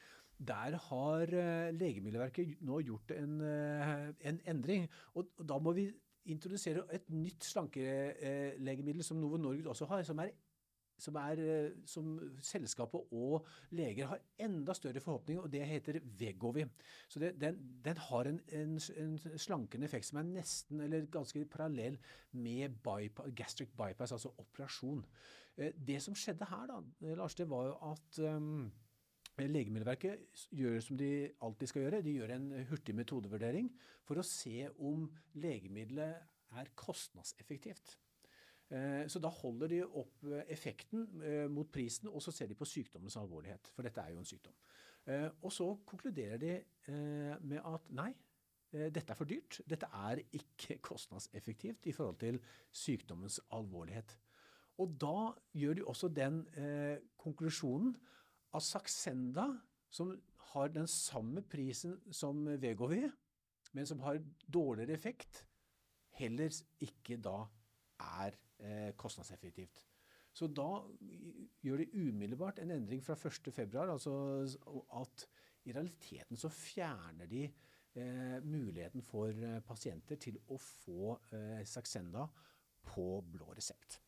Der 0.44 0.76
har 0.90 1.30
Legemiddelverket 1.72 2.58
nå 2.66 2.80
gjort 2.84 3.14
en, 3.16 3.38
en 3.46 4.40
endring. 4.50 4.90
Og, 5.14 5.30
da 5.40 5.60
må 5.62 5.72
vi 5.78 5.86
introdusere 6.34 6.82
et 6.92 7.06
nytt 7.14 7.46
slankelegemiddel 7.46 9.06
som 9.06 9.22
Novo 9.22 9.38
Norge 9.38 9.70
også 9.70 9.88
har, 9.92 10.02
som 10.04 10.20
er 10.20 10.34
som, 10.98 11.18
er, 11.22 11.42
eh, 11.42 11.76
som 11.90 12.16
selskapet 12.42 13.14
og 13.16 13.48
leger 13.76 14.12
har 14.12 14.24
enda 14.46 14.76
større 14.78 15.02
forhåpninger, 15.04 15.44
og 15.44 15.52
det 15.52 15.66
heter 15.68 16.00
Vegovi. 16.20 16.66
Så 17.10 17.20
det, 17.20 17.34
den, 17.42 17.60
den, 17.86 17.98
har 17.98 18.30
en, 18.30 18.40
en, 18.52 18.78
en, 18.98 19.18
slankende 19.38 19.88
effekt 19.90 20.10
som 20.10 20.22
er 20.22 20.30
nesten 20.30 20.84
eller 20.86 21.10
ganske 21.12 21.46
parallell 21.46 21.98
med 22.32 22.80
bypass, 22.84 23.34
gastric 23.36 23.74
bypass, 23.78 24.16
altså 24.16 24.34
operasjon. 24.38 25.04
Eh, 25.58 25.74
det 25.78 26.02
som 26.04 26.16
skjedde 26.18 26.50
her, 26.50 26.70
da, 26.72 26.82
Lars, 27.18 27.36
det 27.36 27.50
var 27.50 27.70
jo 27.72 27.76
at 27.92 28.24
um, 28.38 28.72
Legemiddelverket 29.42 30.46
gjør 30.54 30.76
som 30.86 30.98
de 30.98 31.10
alltid 31.42 31.70
skal 31.72 31.88
gjøre. 31.88 32.04
De 32.06 32.14
gjør 32.20 32.36
en 32.36 32.52
hurtig 32.70 32.94
metodevurdering 32.94 33.72
for 34.06 34.22
å 34.22 34.26
se 34.28 34.68
om 34.78 35.08
legemiddelet 35.42 36.60
er 36.60 36.70
kostnadseffektivt. 36.78 37.96
Eh, 38.74 39.06
så 39.12 39.22
da 39.22 39.30
holder 39.30 39.70
de 39.70 39.80
opp 39.86 40.24
eh, 40.26 40.46
effekten 40.54 41.06
eh, 41.22 41.46
mot 41.52 41.70
prisen, 41.70 42.10
og 42.10 42.24
så 42.26 42.34
ser 42.34 42.50
de 42.50 42.58
på 42.58 42.66
sykdommens 42.66 43.18
alvorlighet. 43.22 43.70
For 43.76 43.86
dette 43.86 44.02
er 44.02 44.14
jo 44.14 44.22
en 44.22 44.30
sykdom. 44.30 44.56
Og 45.44 45.52
så 45.52 45.66
konkluderer 45.84 46.38
de 46.40 46.52
med 47.44 47.58
at 47.60 47.90
nei, 47.92 48.14
dette 48.72 49.12
er 49.12 49.18
for 49.20 49.28
dyrt. 49.28 49.58
Dette 49.68 49.90
er 50.00 50.22
ikke 50.32 50.78
kostnadseffektivt 50.88 51.90
i 51.92 51.92
forhold 51.92 52.22
til 52.22 52.38
sykdommens 52.72 53.42
alvorlighet. 53.52 54.14
Og 54.80 54.94
da 55.04 55.34
gjør 55.60 55.76
de 55.76 55.84
også 55.92 56.08
den 56.08 56.40
konklusjonen 57.20 57.92
at 58.56 58.64
Saxenda, 58.64 59.50
som 59.92 60.16
har 60.54 60.72
den 60.72 60.88
samme 60.88 61.44
prisen 61.52 61.98
som 62.16 62.48
Vegovi, 62.64 63.04
men 63.76 63.90
som 63.90 64.00
har 64.08 64.24
dårligere 64.48 64.96
effekt, 64.96 65.44
heller 66.16 66.64
ikke 66.80 67.20
da 67.20 67.42
er 68.24 68.38
eh, 68.60 68.92
kostnadseffektivt. 69.00 69.82
Så 70.34 70.50
da 70.50 70.70
gjør 71.62 71.84
de 71.84 71.92
umiddelbart 71.94 72.60
en 72.64 72.74
endring 72.74 73.04
fra 73.06 73.16
1.2, 73.16 73.78
altså 73.84 74.14
at 74.98 75.28
i 75.70 75.76
realiteten 75.76 76.40
så 76.40 76.50
fjerner 76.50 77.30
de 77.30 77.44
eh, 77.46 78.40
muligheten 78.44 79.06
for 79.06 79.30
eh, 79.30 79.60
pasienter 79.68 80.18
til 80.20 80.40
å 80.50 80.58
få 80.58 81.14
eh, 81.36 81.62
Saxenda 81.70 82.26
på 82.84 83.06
blå 83.30 83.54
resept. 83.54 84.00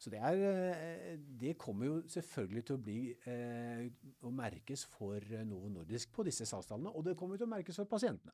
Så 0.00 0.08
det, 0.08 0.20
er, 0.24 0.38
eh, 0.72 1.18
det, 1.40 1.58
kommer 1.58 1.90
jo 1.90 1.98
selvfølgelig 2.08 2.64
til 2.64 2.78
å 2.78 2.84
bli 2.86 3.00
eh, 3.28 3.82
å 4.24 4.32
merkes 4.32 4.86
for 4.88 5.20
Novo 5.44 5.68
Nordisk 5.68 6.14
på 6.14 6.24
disse 6.24 6.46
salgstallene, 6.48 6.94
og 6.94 7.04
det 7.04 7.18
kommer 7.20 7.36
til 7.36 7.50
å 7.50 7.52
merkes 7.52 7.82
for 7.82 7.90
pasientene. 7.90 8.32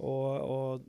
Og, 0.00 0.28
og 0.40 0.86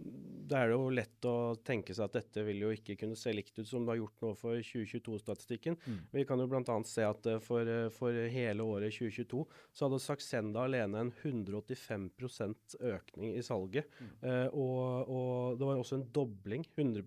da 0.47 0.61
er 0.61 0.71
det 0.71 0.77
jo 0.77 0.91
lett 0.93 1.27
å 1.27 1.35
tenke 1.65 1.95
seg 1.95 2.07
at 2.07 2.15
dette 2.19 2.43
vil 2.47 2.61
jo 2.63 2.71
ikke 2.75 2.95
kunne 2.99 3.17
se 3.19 3.33
likt 3.35 3.57
ut 3.59 3.67
som 3.67 3.83
det 3.83 3.93
har 3.93 3.99
gjort 3.99 4.23
nå 4.23 4.31
for 4.39 4.59
2022-statistikken. 4.63 5.77
Mm. 5.83 5.99
Vi 6.13 6.25
kan 6.29 6.39
jo 6.39 6.47
bl.a. 6.51 6.77
se 6.87 7.05
at 7.07 7.27
eh, 7.29 7.41
for, 7.43 7.67
eh, 7.67 7.89
for, 7.93 8.15
hele 8.33 8.67
året 8.67 8.95
2022 8.95 9.43
så 9.73 9.87
hadde 9.87 10.01
Saxenda 10.03 10.63
alene 10.67 11.03
en 11.03 11.11
185% 11.11 12.77
økning 12.93 13.35
i 13.35 13.43
salget. 13.45 13.91
Mm. 13.99 14.13
Eh, 14.29 14.47
og, 14.51 15.11
og, 15.11 15.59
det 15.59 15.67
var 15.67 15.83
også 15.83 15.99
en 15.99 16.09
dobling, 16.15 16.67
100 16.77 17.03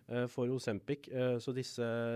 for 0.27 0.51
Osempic. 0.51 1.07
Eh, 1.07 1.37
så, 1.39 1.53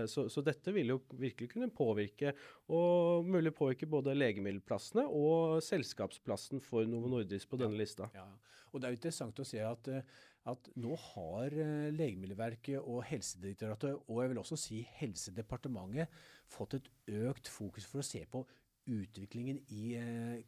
så, 0.08 0.26
så, 0.28 0.44
dette 0.44 0.72
vil 0.74 0.94
jo 0.94 1.00
virkelig 1.16 1.50
kunne 1.54 1.70
påvirke, 1.72 2.34
og 2.72 3.26
mulig 3.28 3.54
påvirke 3.56 3.88
både 3.90 4.16
legemiddelplassene 4.16 5.06
og 5.06 5.62
selskapsplassen 5.64 6.62
for 6.64 6.88
Novo 6.88 7.10
Nordisk 7.12 7.50
på 7.50 7.60
denne 7.60 7.78
lista. 7.78 8.10
Ja, 8.14 8.26
og 8.72 8.80
Det 8.80 8.88
er 8.88 8.94
jo 8.94 9.00
interessant 9.00 9.40
å 9.40 9.48
se 9.48 9.62
at, 9.64 9.88
eh, 9.88 10.18
at 10.46 10.68
nå 10.78 10.94
har 11.08 11.56
Legemiddelverket 11.96 12.78
og 12.78 13.02
Helsedirektoratet, 13.08 13.96
og 14.06 14.20
jeg 14.22 14.30
vil 14.30 14.42
også 14.42 14.60
si 14.60 14.82
Helsedepartementet, 15.00 16.12
fått 16.46 16.78
et 16.78 16.92
økt 17.26 17.50
fokus 17.50 17.88
for 17.90 18.02
å 18.02 18.06
se 18.06 18.22
på 18.30 18.44
utviklingen 18.86 19.58
i 19.74 19.96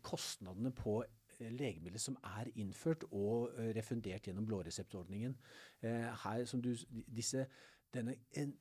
kostnadene 0.06 0.70
på 0.70 1.00
legemidler 1.40 2.02
som 2.02 2.16
er 2.38 2.50
innført 2.58 3.04
og 3.10 3.52
eh, 3.58 3.72
refundert 3.76 4.28
gjennom 4.28 4.46
blåreseptordningen. 4.48 5.36
Eh, 5.82 6.06
her, 6.24 6.44
som 6.48 6.62
du, 6.62 6.72
disse, 7.14 7.46
denne 7.94 8.16
en, 8.36 8.54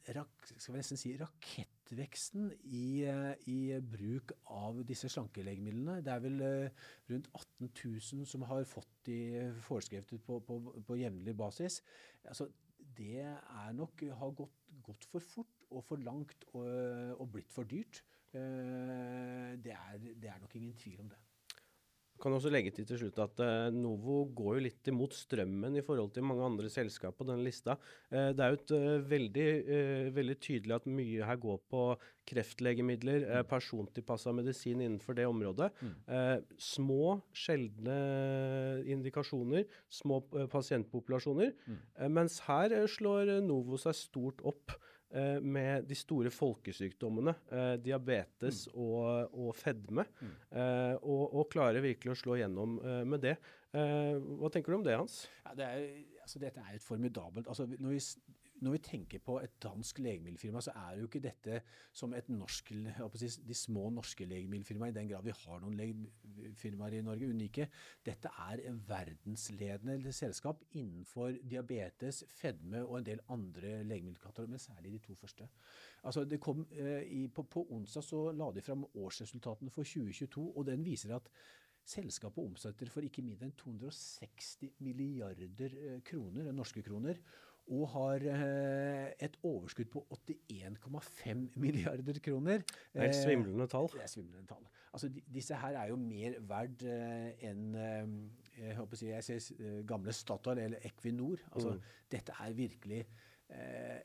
skal 0.57 0.73
vi 0.73 0.81
nesten 0.81 0.99
si, 0.99 1.13
rakettveksten 1.19 2.51
i, 2.63 3.03
eh, 3.09 3.33
i, 3.49 3.57
bruk 3.81 4.33
av 4.53 4.83
disse 4.87 5.09
slankelegemidlene. 5.13 5.99
Det 6.05 6.13
er 6.13 6.23
vel 6.23 6.45
rundt 7.09 7.31
18 7.33 7.71
000 7.71 8.29
som 8.29 8.47
har 8.49 8.63
fått 8.69 8.93
de 9.09 9.19
foreskrevet 9.65 10.13
på, 10.25 10.39
på, 10.39 10.61
på 10.87 10.99
jevnlig 11.01 11.35
basis. 11.37 11.81
Altså, 12.25 12.49
det 12.97 13.21
er 13.25 13.73
nok 13.77 14.01
har 14.19 14.35
gått, 14.37 14.53
gått, 14.83 15.05
for 15.05 15.21
fort 15.21 15.65
og 15.69 15.83
for 15.85 16.01
langt 16.01 16.47
og, 16.53 16.67
og 17.19 17.31
blitt 17.33 17.51
for 17.53 17.67
dyrt. 17.67 18.03
Det 18.31 19.73
er, 19.73 19.97
det 19.99 20.29
er 20.29 20.39
nok 20.41 20.55
ingen 20.55 20.75
tvil 20.77 21.01
om 21.01 21.09
det 21.09 21.26
kan 22.21 22.33
også 22.35 22.51
legge 22.53 22.73
til 22.75 22.87
til 22.87 22.99
slutt 23.01 23.19
at 23.23 23.41
uh, 23.43 23.69
Novo 23.73 24.23
går 24.35 24.57
jo 24.57 24.63
litt 24.67 24.89
imot 24.91 25.15
strømmen 25.15 25.77
i 25.77 25.83
forhold 25.85 26.11
til 26.15 26.25
mange 26.27 26.45
andre 26.45 26.71
selskap 26.71 27.17
på 27.17 27.27
denne 27.27 27.45
lista. 27.45 27.77
Uh, 28.11 28.31
det 28.35 28.43
er 28.43 28.53
jo 28.53 28.59
et, 28.59 28.73
uh, 28.75 29.09
veldig, 29.11 29.47
veldig, 30.15 30.37
tydelig 30.43 30.77
at 30.77 30.89
mye 30.89 31.27
her 31.27 31.39
går 31.41 31.59
på 31.71 31.83
kreftlegemidler, 32.27 33.27
uh, 33.29 33.43
persontilpassa 33.47 34.33
medisin 34.35 34.83
innenfor 34.83 35.17
det 35.17 35.27
området. 35.29 35.71
Mm. 35.81 36.43
små, 36.61 37.17
sjeldne 37.35 37.95
indikasjoner, 38.89 39.65
små 39.89 40.19
pasientpopulasjoner. 40.51 41.53
Mm. 41.67 41.79
mens 42.13 42.39
her 42.47 42.75
slår 42.89 43.37
Novo 43.45 43.79
seg 43.81 43.95
stort 43.97 44.43
opp. 44.47 44.75
Eh, 45.07 45.37
med 45.39 45.85
de 45.87 45.95
store 45.95 46.27
folkesykdommene, 46.33 47.31
eh, 47.55 47.73
diabetes 47.79 48.65
mm. 48.67 48.79
og, 48.83 49.37
og, 49.39 49.53
fedme, 49.55 50.03
mm. 50.03 50.33
eh, 50.51 50.95
og, 50.99 51.21
og, 51.31 51.45
klarer 51.53 51.85
virkelig 51.85 52.11
å 52.11 52.17
slå 52.25 52.35
gjennom 52.41 52.75
med 53.07 53.23
det. 53.23 53.37
Eh, 53.71 54.17
hva 54.41 54.51
tenker 54.51 54.73
du 54.73 54.81
om 54.81 54.83
det, 54.83 54.97
Hans? 54.99 55.21
Ja, 55.45 55.53
det 55.55 55.69
er, 55.69 55.85
altså, 56.25 56.41
dette 56.43 56.63
er 56.63 56.75
et 56.75 56.83
formidabelt 56.83 57.47
altså, 57.47 57.69
når, 57.71 57.95
vi, 57.95 58.01
når 58.63 58.73
vi 58.73 58.79
tenker 58.83 59.21
på 59.21 59.37
et 59.41 59.57
dansk 59.61 59.99
legemiddelfirma, 60.01 60.61
så 60.63 60.73
er 60.75 60.97
jo 60.97 61.07
ikke 61.07 61.21
dette 61.21 61.59
som 61.95 62.13
et 62.17 62.29
norsk, 62.31 62.71
de 62.73 63.57
små 63.57 63.89
norske 63.93 64.25
legemiddelfirmaene, 64.25 64.95
i 64.95 64.97
den 64.97 65.11
grad 65.11 65.25
vi 65.27 65.35
har 65.35 65.61
noen 65.61 65.77
legemiddelfirmaer 65.77 66.97
i 66.97 67.03
Norge, 67.05 67.29
unike. 67.29 67.67
Dette 68.05 68.31
er 68.47 68.63
verdensledende 68.87 70.13
selskap 70.15 70.63
innenfor 70.71 71.37
diabetes, 71.43 72.23
fedme 72.33 72.81
og 72.85 72.99
en 72.99 73.09
del 73.11 73.23
andre 73.33 73.81
legemiddelkategorier, 73.83 74.55
men 74.55 74.63
særlig 74.63 74.95
de 74.95 75.03
to 75.05 75.17
første. 75.19 75.49
Altså 76.07 76.25
kom, 76.41 76.65
eh, 76.71 77.03
i, 77.03 77.27
på, 77.27 77.43
på, 77.43 77.67
onsdag 77.77 78.05
så 78.05 78.25
la 78.31 78.49
de 78.55 78.65
fram 78.65 78.85
årsresultatene 78.95 79.73
for 79.73 79.85
2022, 79.85 80.49
og 80.55 80.67
den 80.67 80.85
viser 80.85 81.15
at 81.17 81.31
Selskapet 81.87 82.43
omsetter 82.43 82.89
for 82.91 83.05
ikke 83.05 83.23
mindre 83.23 83.47
enn 83.47 83.53
260 83.55 84.73
milliarder 84.83 85.75
eh, 85.79 85.99
kroner, 86.03 86.49
norske 86.51 86.81
kroner 86.83 87.15
og 87.67 87.89
har 87.93 88.23
eh, 88.31 89.11
et 89.23 89.37
overskudd 89.43 89.89
på 89.91 90.03
81,5 90.13 91.45
milliarder 91.63 92.19
kroner. 92.23 92.63
Det 92.93 93.03
er 93.03 93.09
et 93.09 93.19
svimlende 93.19 93.67
tall. 93.67 93.89
Det 93.93 94.03
er 94.03 94.11
svimlende 94.11 94.47
tall. 94.47 94.65
Altså, 94.93 95.09
disse 95.33 95.55
her 95.55 95.77
er 95.77 95.91
jo 95.91 95.97
mer 95.99 96.37
verdt 96.47 96.85
eh, 96.87 97.49
enn 97.49 97.65
jeg 98.57 98.73
håper 98.79 98.97
å 98.97 98.99
si, 98.99 99.09
jeg 99.11 99.25
ser 99.25 99.81
gamle 99.85 100.13
Statoil 100.15 100.63
eller 100.63 100.85
Equinor. 100.87 101.43
Altså, 101.51 101.75
mm. 101.75 101.97
Dette 102.11 102.37
er 102.41 102.55
virkelig 102.57 103.03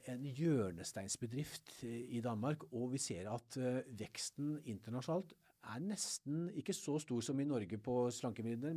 en 0.07 0.23
hjørnesteinsbedrift 0.23 1.81
i 1.83 2.21
Danmark, 2.23 2.63
og 2.71 2.93
vi 2.93 3.01
ser 3.03 3.27
at 3.33 3.57
veksten 3.99 4.61
internasjonalt 4.71 5.33
er 5.65 5.83
nesten 5.85 6.49
ikke 6.59 6.75
så 6.77 6.99
stor 6.99 7.21
som 7.21 7.41
i 7.41 7.47
Norge 7.47 7.79
på 7.79 7.97
slankemidler, 8.11 8.75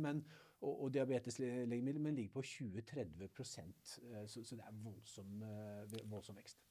og, 0.60 0.82
og 0.82 0.94
diabeteslegemidler, 0.94 2.00
men 2.00 2.14
ligger 2.14 2.32
på 2.32 2.42
20-30 2.46 3.26
eh, 3.26 4.26
så, 4.26 4.44
så 4.44 4.56
det 4.56 4.64
er 4.64 4.78
voldsom, 4.84 5.42
eh, 5.42 6.10
voldsom 6.10 6.36
vekst. 6.36 6.65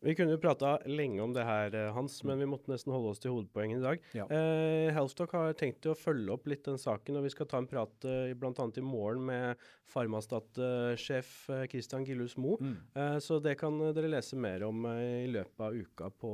Vi 0.00 0.14
kunne 0.16 0.32
jo 0.32 0.40
prata 0.40 0.78
lenge 0.88 1.20
om 1.20 1.32
det 1.36 1.42
her, 1.44 1.74
eh, 1.76 1.90
Hans, 1.92 2.22
men 2.24 2.40
vi 2.40 2.48
måtte 2.48 2.72
nesten 2.72 2.92
holde 2.94 3.10
oss 3.12 3.20
til 3.20 3.34
hovedpoenget 3.34 3.82
i 3.82 3.84
dag. 3.84 4.06
Ja. 4.16 4.24
Eh, 4.32 4.88
Healthtalk 4.96 5.34
har 5.36 5.52
tenkt 5.60 5.84
å 5.90 5.96
følge 5.98 6.32
opp 6.32 6.48
litt 6.48 6.64
den 6.64 6.80
saken, 6.80 7.18
og 7.20 7.26
vi 7.26 7.32
skal 7.34 7.48
ta 7.50 7.60
en 7.60 7.68
prat 7.68 8.06
eh, 8.08 8.32
bl.a. 8.32 8.54
i 8.80 8.84
morgen 8.84 9.26
med 9.28 9.60
Farmastat-sjef 9.92 11.32
eh, 11.52 11.66
Christian 11.68 12.06
Gillhus 12.08 12.38
Moe. 12.40 12.56
Mm. 12.64 12.78
Eh, 12.96 13.18
så 13.20 13.42
det 13.44 13.58
kan 13.60 13.76
dere 13.92 14.08
lese 14.14 14.38
mer 14.40 14.64
om 14.64 14.88
eh, 14.88 15.26
i 15.26 15.28
løpet 15.34 15.66
av 15.66 15.76
uka 15.76 16.08
på, 16.16 16.32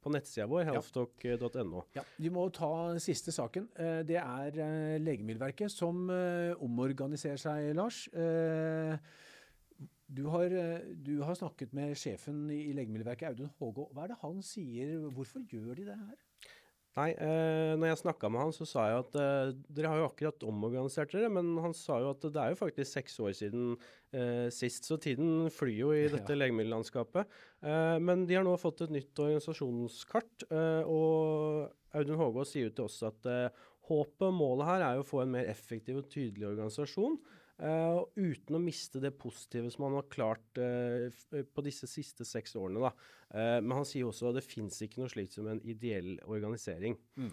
på 0.00 0.14
nettsida 0.14 0.48
vår, 0.48 0.64
healthtalk.no. 0.70 1.84
Ja. 1.98 2.06
Vi 2.16 2.32
må 2.32 2.46
ta 2.56 2.72
siste 3.02 3.34
saken. 3.36 3.68
det 4.08 4.16
er 4.16 4.56
Legemiddelverket 5.02 5.72
som 5.72 6.06
omorganiserer 6.08 7.40
seg, 7.40 7.68
Lars. 7.76 8.06
Eh, 8.16 8.96
du 10.14 10.24
har, 10.32 10.52
eh, 10.54 10.84
du 11.06 11.16
har, 11.22 11.34
snakket 11.38 11.74
med 11.76 11.96
sjefen 11.98 12.44
i 12.52 12.72
Legemiddelverket, 12.76 13.34
Audun 13.34 13.50
Hågå. 13.58 13.88
Hva 13.92 14.04
er 14.04 14.14
det 14.14 14.20
han 14.22 14.42
sier? 14.46 14.94
Hvorfor 15.14 15.42
gjør 15.50 15.74
de 15.80 15.88
det 15.90 15.98
her? 15.98 16.20
Nei, 16.94 17.08
eh, 17.18 17.72
når 17.74 17.88
jeg 17.88 18.00
snakka 18.04 18.28
med 18.30 18.38
han, 18.38 18.52
så 18.54 18.66
sa 18.70 18.84
jeg 18.86 19.00
at 19.00 19.16
eh, 19.18 19.52
dere 19.74 19.90
har 19.90 19.98
jo 19.98 20.06
akkurat 20.06 20.44
omorganisert 20.46 21.10
dere, 21.10 21.30
men 21.34 21.48
han 21.58 21.74
sa 21.74 21.96
jo 21.98 22.12
at 22.12 22.22
det 22.22 22.38
er 22.38 22.52
jo 22.52 22.60
faktisk 22.60 22.86
seks 22.86 23.18
år 23.18 23.32
siden 23.34 23.72
eh, 24.14 24.46
sist, 24.54 24.86
så 24.86 24.98
tiden 25.02 25.48
flyr 25.50 25.80
jo 25.80 25.90
i 25.90 26.04
dette 26.12 26.36
ja. 26.36 26.38
legemiddellandskapet. 26.38 27.34
Eh, 27.66 27.96
men 27.98 28.22
de 28.30 28.38
har 28.38 28.46
nå 28.46 28.54
fått 28.62 28.84
et 28.86 28.94
nytt 28.94 29.24
organisasjonskart, 29.26 30.46
eh, 30.54 30.86
og 30.86 31.98
Audun 31.98 32.20
Hågå 32.22 32.46
sier 32.46 32.68
jo 32.68 32.76
til 32.78 32.86
oss 32.86 33.00
at 33.10 33.26
eh, 33.26 33.64
håpet 33.90 34.28
og 34.28 34.38
målet 34.38 34.70
her 34.70 34.86
er 34.86 35.00
jo 35.00 35.02
å 35.02 35.08
få 35.10 35.24
en 35.24 35.34
mer 35.34 35.50
effektiv 35.50 35.98
og 35.98 36.06
tydelig 36.14 36.46
organisasjon. 36.52 37.18
Uh, 37.54 38.02
uten 38.18 38.56
å 38.56 38.58
miste 38.58 38.98
det 38.98 39.12
positive 39.14 39.68
som 39.70 39.84
han 39.86 39.94
har 39.94 40.08
klart 40.10 40.58
uh, 40.58 41.06
på 41.30 41.62
disse 41.62 41.86
siste 41.86 42.26
seks 42.26 42.56
årene. 42.58 42.82
Da. 42.82 42.90
Uh, 43.30 43.60
men 43.62 43.76
han 43.78 43.86
sier 43.86 44.08
også 44.08 44.32
at 44.32 44.40
det 44.40 44.46
fins 44.46 44.80
ikke 44.82 44.98
noe 44.98 45.12
slikt 45.12 45.36
som 45.36 45.46
en 45.52 45.62
ideell 45.62 46.16
organisering. 46.26 46.98
Mm. 47.14 47.30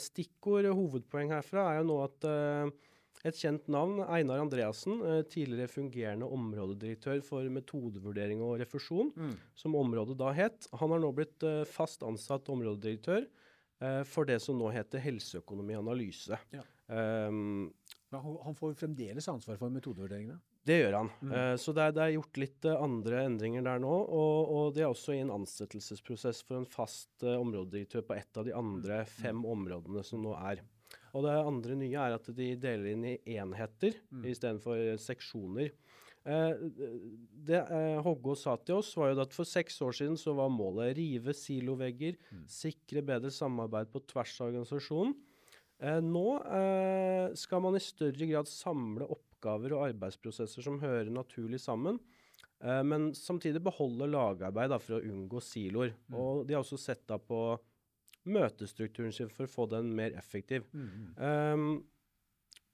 stikkord 0.00 0.70
hovedpoeng 0.72 1.34
herfra 1.34 1.66
er 1.68 1.82
jo 1.82 1.90
nå 1.90 1.98
at 2.06 2.26
et 3.28 3.38
kjent 3.38 3.68
navn, 3.70 4.00
Einar 4.10 4.40
Andreassen, 4.42 4.98
tidligere 5.30 5.70
fungerende 5.70 6.26
områdedirektør 6.32 7.20
for 7.22 7.46
metodevurdering 7.52 8.40
og 8.42 8.56
refusjon, 8.64 9.12
mm. 9.14 9.36
som 9.54 9.76
området 9.78 10.16
da 10.18 10.32
het, 10.34 10.66
han 10.80 10.96
har 10.96 11.02
nå 11.04 11.12
blitt 11.14 11.44
fast 11.70 12.02
ansatt 12.08 12.50
områdedirektør 12.50 13.28
for 14.08 14.26
det 14.26 14.40
som 14.42 14.58
nå 14.58 14.72
heter 14.74 15.02
helseøkonomi-analyse. 15.04 16.40
Ja. 16.56 16.64
Um, 16.92 17.70
han 18.20 18.54
får 18.54 18.74
fremdeles 18.74 19.28
ansvar 19.28 19.56
for 19.60 19.72
metodevurderingene? 19.72 20.38
Det 20.66 20.76
gjør 20.78 20.96
han. 20.98 21.10
Mm. 21.22 21.32
Uh, 21.32 21.54
så 21.58 21.74
det 21.74 21.84
er, 21.84 21.94
det 21.96 22.02
er, 22.02 22.14
gjort 22.16 22.40
litt 22.42 22.68
uh, 22.68 22.82
andre 22.84 23.22
endringer 23.26 23.64
der 23.66 23.80
nå. 23.82 23.92
Og, 23.92 24.52
og, 24.52 24.66
det 24.76 24.84
er 24.84 24.90
også 24.90 25.16
i 25.16 25.22
en 25.22 25.32
ansettelsesprosess 25.34 26.42
for 26.46 26.60
en 26.60 26.68
fast 26.68 27.24
uh, 27.24 27.34
områdedirektør 27.40 28.04
på 28.06 28.18
ett 28.18 28.38
av 28.38 28.46
de 28.46 28.54
andre 28.56 29.02
mm. 29.02 29.14
fem 29.16 29.42
områdene 29.54 30.04
som 30.06 30.22
nå 30.24 30.36
er. 30.38 30.62
Og 31.16 31.24
det 31.26 31.32
andre 31.40 31.78
nye 31.80 32.04
er 32.04 32.18
at 32.18 32.28
de 32.36 32.52
deler 32.60 32.92
inn 32.92 33.08
i 33.08 33.16
enheter 33.34 33.96
mm. 34.12 34.28
istedenfor 34.32 34.94
seksjoner. 35.00 35.72
det 37.48 37.60
Hoggo 38.04 38.36
sa 38.38 38.54
til 38.60 38.78
oss, 38.78 38.92
var 38.96 39.10
jo 39.10 39.22
at 39.24 39.34
for 39.34 39.48
seks 39.48 39.80
år 39.82 39.96
siden 39.96 40.16
så 40.20 40.32
var 40.36 40.52
målet 40.52 40.94
rive 40.96 41.34
silovegger, 41.36 42.16
mm. 42.30 42.44
sikre 42.48 43.02
bedre 43.04 43.32
samarbeid 43.34 43.90
på 43.92 44.04
tvers 44.12 44.36
av 44.40 44.52
organisasjonen. 44.52 45.16
Eh, 45.82 45.98
nå 46.04 46.26
eh, 46.46 47.34
skal 47.38 47.62
man 47.64 47.76
i 47.76 47.82
større 47.82 48.28
grad 48.30 48.50
samle 48.50 49.08
oppgaver 49.10 49.74
og 49.74 49.88
arbeidsprosesser 49.88 50.62
som 50.62 50.78
hører 50.82 51.10
naturlig 51.10 51.58
sammen, 51.62 51.98
eh, 52.62 52.82
men 52.86 53.10
samtidig 53.18 53.64
beholde 53.66 54.10
lagarbeid 54.10 54.76
for 54.78 55.00
å 55.00 55.02
unngå 55.02 55.42
siloer. 55.42 55.96
Mm. 56.06 56.18
Og 56.22 56.44
de 56.46 56.54
har 56.54 56.62
også 56.62 56.78
sett 56.78 57.02
da 57.10 57.18
på 57.18 57.42
møtestrukturen 58.30 59.14
sin 59.14 59.32
for 59.32 59.48
å 59.48 59.50
få 59.50 59.66
den 59.72 59.90
mer 59.98 60.14
effektiv. 60.14 60.68
Mm. 60.70 61.08
Um, 61.18 61.64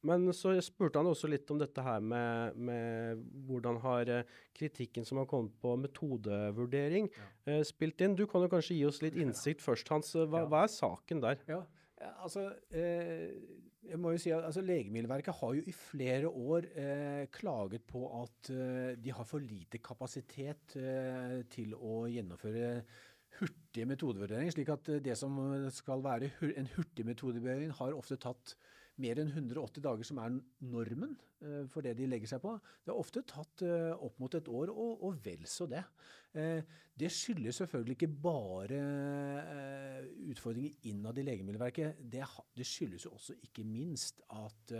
men 0.05 0.29
så 0.37 0.53
spurte 0.62 1.00
han 1.00 1.09
også 1.09 1.27
litt 1.33 1.49
om 1.50 1.59
dette 1.59 1.83
her 1.83 2.05
med, 2.05 2.59
med 2.61 3.23
hvordan 3.49 3.81
har 3.83 4.11
kritikken 4.55 5.09
som 5.09 5.19
har 5.19 5.27
kommet 5.27 5.57
på 5.59 5.73
metodevurdering, 5.81 7.09
ja. 7.49 7.57
spilt 7.67 8.05
inn. 8.05 8.15
Du 8.15 8.29
kan 8.31 8.45
jo 8.45 8.53
kanskje 8.53 8.77
gi 8.77 8.85
oss 8.87 9.00
litt 9.03 9.17
innsikt 9.19 9.65
først, 9.65 9.91
Hans. 9.91 10.12
Hva, 10.15 10.45
ja. 10.45 10.50
hva 10.53 10.62
er 10.69 10.71
saken 10.77 11.25
der? 11.25 11.43
Ja, 11.50 11.65
Altså, 11.99 12.45
eh, 12.71 13.35
jeg 13.88 13.99
må 14.00 14.12
jo 14.12 14.21
si 14.21 14.31
at 14.35 14.45
altså, 14.47 14.62
Legemiddelverket 14.64 15.35
har 15.40 15.55
jo 15.57 15.64
i 15.67 15.75
flere 15.75 16.28
år 16.28 16.67
eh, 16.76 17.26
klaget 17.35 17.85
på 17.88 18.05
at 18.21 18.50
eh, 18.55 18.97
de 19.00 19.12
har 19.14 19.26
for 19.28 19.43
lite 19.43 19.81
kapasitet 19.83 20.76
eh, 20.78 21.38
til 21.50 21.75
å 21.75 22.02
gjennomføre 22.11 22.73
hurtige 23.38 23.88
metodevurderinger. 23.88 24.55
Slik 24.55 24.73
at 24.75 24.90
det 25.05 25.17
som 25.19 25.38
skal 25.75 26.02
være 26.05 26.31
en 26.61 26.71
hurtig 26.76 27.07
metodevurdering, 27.07 27.73
har 27.78 27.97
ofte 27.97 28.19
tatt 28.21 28.57
mer 29.02 29.21
enn 29.23 29.31
180 29.31 29.83
dager, 29.85 30.07
som 30.07 30.21
er 30.23 30.37
normen 30.69 31.14
eh, 31.45 31.64
for 31.71 31.87
det 31.87 31.95
de 31.99 32.09
legger 32.11 32.31
seg 32.31 32.43
på. 32.43 32.55
Det 32.83 32.93
har 32.93 33.00
ofte 33.00 33.25
tatt 33.28 33.64
eh, 33.67 33.93
opp 33.95 34.19
mot 34.23 34.35
et 34.35 34.50
år, 34.50 34.73
og, 34.75 35.05
og 35.07 35.21
vel 35.25 35.45
så 35.49 35.69
det. 35.71 35.85
Eh, 36.38 36.61
det 36.99 37.11
skyldes 37.14 37.61
selvfølgelig 37.62 37.95
ikke 37.95 38.11
bare 38.25 38.81
utfordringer 40.33 40.90
innad 40.90 41.21
i 41.21 41.26
Legemiddelverket. 41.28 42.00
Det, 42.02 42.25
det 42.59 42.67
skyldes 42.67 43.07
jo 43.07 43.14
også 43.14 43.38
ikke 43.47 43.62
minst 43.67 44.25
at 44.35 44.75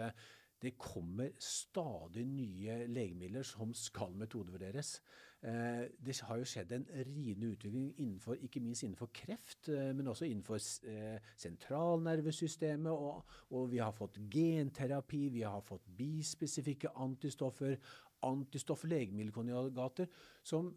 det 0.63 0.79
kommer 0.79 1.31
stadig 1.39 2.25
nye 2.27 2.87
legemidler 2.91 3.47
som 3.47 3.75
skal 3.75 4.15
metodevurderes. 4.19 4.99
Eh, 5.43 5.85
det 6.03 6.17
har 6.27 6.41
jo 6.41 6.47
skjedd 6.51 6.73
en 6.75 6.87
rivende 7.07 7.53
utvikling 7.53 7.93
innenfor, 7.95 8.35
ikke 8.43 8.61
minst 8.61 8.83
innenfor 8.83 9.11
kreft, 9.15 9.69
eh, 9.69 9.93
men 9.95 10.11
også 10.11 10.27
innenfor 10.27 10.59
eh, 10.91 11.21
sentralnervesystemet. 11.39 12.91
Og, 12.91 13.25
og, 13.51 13.71
vi 13.71 13.79
har 13.79 13.95
fått 13.95 14.19
genterapi, 14.31 15.29
vi 15.29 15.47
har 15.47 15.63
fått 15.63 15.87
bispesifikke 15.99 16.91
antistoffer, 16.97 17.79
antistoff-legemiddelkonjugater, 18.27 20.11
som 20.43 20.73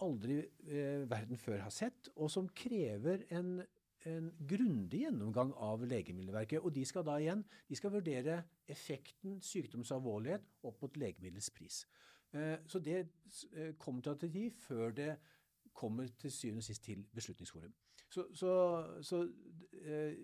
aldri 0.00 0.42
verden 1.08 1.38
før 1.40 1.62
har 1.64 1.72
sett, 1.72 2.08
og 2.16 2.30
som 2.32 2.48
krever 2.52 3.22
en 3.32 3.58
en 4.06 4.28
grundig 4.48 5.00
gjennomgang 5.02 5.52
av 5.62 5.82
Legemiddelverket. 5.88 6.62
Og 6.62 6.70
de 6.74 6.84
skal 6.86 7.02
da 7.06 7.16
igjen 7.18 7.42
de 7.66 7.78
skal 7.78 7.94
vurdere 7.94 8.36
effekten, 8.68 9.40
sykdomsalvorlighet, 9.42 10.46
opp 10.66 10.82
mot 10.82 10.98
legemiddelets 11.00 11.50
pris. 11.54 11.82
Eh, 12.34 12.58
så 12.66 12.80
det 12.82 12.98
eh, 13.54 13.74
kommer 13.78 14.02
til 14.02 14.32
tid 14.32 14.50
før 14.50 14.94
det 14.96 15.10
kommer 15.76 16.08
til 16.18 16.32
syvende 16.32 16.64
og 16.64 16.68
sist 16.70 16.84
til 16.84 17.04
Beslutningsforum. 17.14 17.74
Så, 18.10 18.26
så, 18.34 18.52
så 19.02 19.22
eh, 19.82 20.16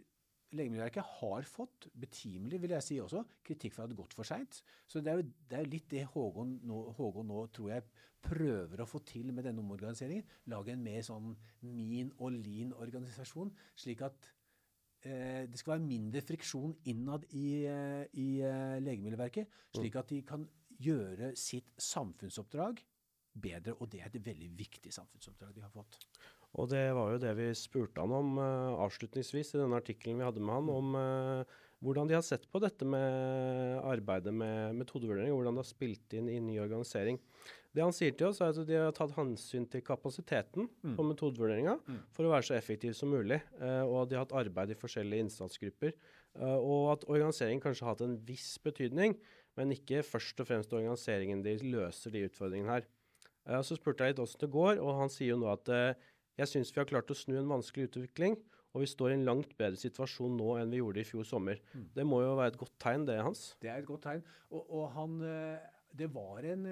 Legemiddelverket 0.52 1.07
har 1.20 1.46
fått, 1.48 1.87
betimelig 1.96 2.59
vil 2.61 2.74
jeg 2.74 2.85
si 2.85 2.96
også, 3.00 3.22
kritikk 3.44 3.72
for 3.72 3.85
at 3.85 3.88
det 3.88 3.96
har 3.96 4.02
gått 4.02 4.16
for 4.18 4.28
seint. 4.28 4.59
Så 4.85 5.00
det 5.00 5.12
er, 5.12 5.20
jo, 5.22 5.44
det 5.48 5.59
er 5.59 5.70
litt 5.72 5.87
det 5.88 6.02
Hågon 6.12 6.59
nå, 6.68 6.81
Hågon 6.98 7.31
nå, 7.33 7.46
tror 7.57 7.70
jeg 7.72 7.87
prøver 8.22 8.83
å 8.83 8.88
få 8.88 9.00
til 9.09 9.33
med 9.33 9.46
denne 9.48 9.64
omorganiseringen. 9.64 10.26
Lage 10.52 10.74
en 10.74 10.85
mer 10.85 11.00
sånn 11.07 11.33
min 11.64 12.12
og 12.18 12.37
lean 12.37 12.74
organisasjon, 12.76 13.55
slik 13.81 14.05
at 14.05 14.20
det 15.03 15.59
skal 15.59 15.75
være 15.75 15.85
mindre 15.85 16.23
friksjon 16.23 16.75
innad 16.91 17.25
i, 17.35 17.65
eh, 17.67 18.05
i 18.19 18.29
eh, 18.47 18.79
Legemiddelverket. 18.83 19.51
Slik 19.75 19.97
at 19.99 20.12
de 20.12 20.21
kan 20.27 20.47
gjøre 20.83 21.33
sitt 21.38 21.73
samfunnsoppdrag 21.81 22.83
bedre. 23.43 23.75
Og 23.81 23.91
det 23.91 24.03
er 24.03 24.11
et 24.11 24.23
veldig 24.27 24.53
viktig 24.59 24.93
samfunnsoppdrag 24.95 25.57
de 25.57 25.65
har 25.65 25.75
fått. 25.75 25.99
Og 26.61 26.69
det 26.69 26.85
var 26.93 27.15
jo 27.15 27.21
det 27.23 27.33
vi 27.38 27.49
spurte 27.57 28.03
han 28.03 28.12
om 28.12 28.37
avslutningsvis 28.37 29.55
i 29.55 29.61
denne 29.62 29.79
artikkelen 29.81 30.19
vi 30.21 30.27
hadde 30.27 30.43
med 30.45 30.59
han, 30.59 30.69
om 30.69 31.47
hvordan 31.81 32.11
de 32.11 32.19
har 32.19 32.27
sett 32.27 32.45
på 32.53 32.61
dette 32.61 32.85
med 32.85 33.81
arbeidet 33.88 34.35
med 34.37 34.77
metodevurdering, 34.77 35.33
og 35.33 35.41
hvordan 35.41 35.57
det 35.57 35.65
har 35.65 35.71
spilt 35.71 36.19
inn 36.19 36.29
i 36.29 36.43
ny 36.45 36.59
organisering. 36.61 37.17
Det 37.73 37.81
han 37.81 37.95
sier 37.97 38.13
til 38.17 38.29
oss, 38.29 38.41
er 38.45 38.53
at 38.53 38.69
de 38.69 38.77
har 38.77 38.93
tatt 38.97 39.15
hensyn 39.17 39.65
til 39.73 39.81
kapasiteten 39.85 40.67
mm. 40.69 40.97
på 40.99 41.07
metodevurderinga 41.09 41.79
mm. 41.81 42.01
for 42.13 42.29
å 42.29 42.33
være 42.35 42.47
så 42.51 42.57
effektiv 42.59 42.93
som 42.99 43.09
mulig, 43.13 43.39
og 43.61 43.95
at 44.03 44.11
de 44.11 44.19
har 44.19 44.27
hatt 44.27 44.35
arbeid 44.43 44.75
i 44.75 44.77
forskjellige 44.77 45.25
innsatsgrupper. 45.27 45.95
og 46.37 46.91
at 46.93 47.07
organiseringen 47.09 47.65
kanskje 47.65 47.87
har 47.87 47.95
hatt 47.95 48.05
en 48.05 48.19
viss 48.29 48.59
betydning, 48.61 49.17
men 49.57 49.73
ikke 49.73 50.05
først 50.05 50.45
og 50.45 50.49
fremst 50.49 50.73
organiseringen 50.77 51.41
de 51.45 51.57
løser 51.65 52.13
de 52.13 52.27
utfordringene 52.29 52.77
her. 52.77 52.89
Uh, 53.49 53.61
så 53.65 53.77
spurte 53.77 54.05
jeg 54.05 54.15
litt 54.15 54.23
åssen 54.23 54.45
det 54.45 54.53
går, 54.53 54.77
og 54.81 55.01
han 55.01 55.13
sier 55.13 55.33
jo 55.33 55.41
nå 55.41 55.49
at 55.53 55.73
jeg 56.39 56.49
syns 56.49 56.73
vi 56.73 56.81
har 56.81 56.89
klart 56.89 57.11
å 57.13 57.17
snu 57.17 57.37
en 57.39 57.51
vanskelig 57.51 57.91
utvikling, 57.91 58.39
og 58.73 58.85
vi 58.85 58.89
står 58.89 59.13
i 59.13 59.17
en 59.19 59.27
langt 59.29 59.53
bedre 59.61 59.77
situasjon 59.77 60.39
nå 60.39 60.55
enn 60.61 60.73
vi 60.73 60.81
gjorde 60.81 61.03
i 61.03 61.05
fjor 61.05 61.27
sommer. 61.29 61.61
Mm. 61.77 61.89
Det 61.99 62.07
må 62.09 62.23
jo 62.23 62.37
være 62.39 62.55
et 62.55 62.61
godt 62.63 62.73
tegn, 62.81 63.05
det, 63.09 63.19
Hans? 63.21 63.51
Det 63.61 63.69
er 63.69 63.83
et 63.83 63.89
godt 63.89 64.07
tegn. 64.07 64.23
Og, 64.49 64.63
og 64.65 64.87
han, 64.95 65.19
det 65.98 66.09
var 66.14 66.44
en, 66.48 66.66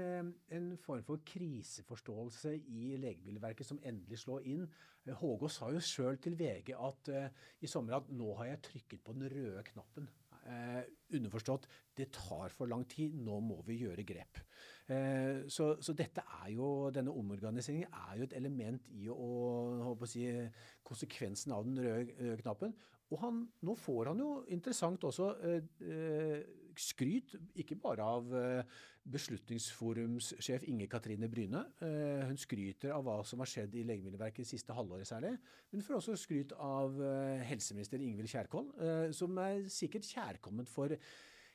en, 0.53 0.71
form 0.81 1.03
for 1.05 1.21
kriseforståelse 1.27 2.55
i 2.57 2.97
Legemiddelverket 3.01 3.69
som 3.69 3.81
endelig 3.85 4.23
slår 4.23 4.47
inn. 4.49 4.65
Hågås 5.21 5.59
sa 5.59 5.71
jo 5.73 5.83
sjøl 5.83 6.19
til 6.23 6.37
VG 6.39 6.73
at 6.77 7.11
uh, 7.13 7.47
i 7.61 7.69
sommer 7.71 7.99
at 7.99 8.11
nå 8.15 8.33
har 8.39 8.53
jeg 8.53 8.65
trykket 8.69 9.05
på 9.05 9.15
den 9.17 9.31
røde 9.33 9.65
knappen. 9.71 10.09
Uh, 10.41 10.83
underforstått 11.15 11.67
det 11.99 12.09
tar 12.17 12.53
for 12.57 12.71
lang 12.71 12.87
tid, 12.89 13.17
nå 13.21 13.41
må 13.45 13.61
vi 13.67 13.81
gjøre 13.83 14.07
grep. 14.09 14.41
Uh, 14.91 15.45
så, 15.53 15.75
så, 15.85 15.95
dette 15.97 16.25
er 16.41 16.53
jo, 16.55 16.89
denne 16.95 17.13
omorganiseringen 17.13 17.91
er 18.11 18.21
jo 18.21 18.29
et 18.29 18.39
element 18.39 18.89
i 18.97 19.11
å, 19.13 19.29
å 19.93 20.09
si, 20.09 20.25
konsekvensen 20.87 21.57
av 21.57 21.69
den 21.69 21.83
røde, 21.85 22.17
røde 22.21 22.41
knappen. 22.45 22.75
Og 23.11 23.21
han, 23.25 23.45
nå 23.67 23.75
får 23.75 24.13
han 24.13 24.23
jo 24.23 24.33
interessant 24.55 25.05
også 25.09 25.33
skryt, 26.81 27.35
ikke 27.59 27.77
bare 27.81 28.05
av 28.05 28.35
eh, 28.37 28.79
Beslutningsforumssjef 29.11 30.67
Inge 30.69 30.89
Katrine 30.91 31.29
Bryne. 31.31 31.63
Eh, 31.85 32.27
hun 32.29 32.39
skryter 32.41 32.95
av 32.95 33.05
hva 33.07 33.19
som 33.27 33.43
har 33.43 33.51
skjedd 33.51 33.77
i 33.79 33.85
Legemiddelverket 33.89 34.49
siste 34.49 34.77
halvåret 34.77 35.09
særlig. 35.09 35.35
Hun 35.73 35.85
får 35.87 35.99
også 35.99 36.19
skryt 36.21 36.55
av 36.57 37.01
eh, 37.05 37.45
helseminister 37.51 38.03
Ingvild 38.05 38.33
Kjerkol, 38.33 38.71
som 39.17 39.39
er 39.43 39.65
sikkert 39.73 40.09
kjærkomment 40.09 40.71
for 40.71 40.95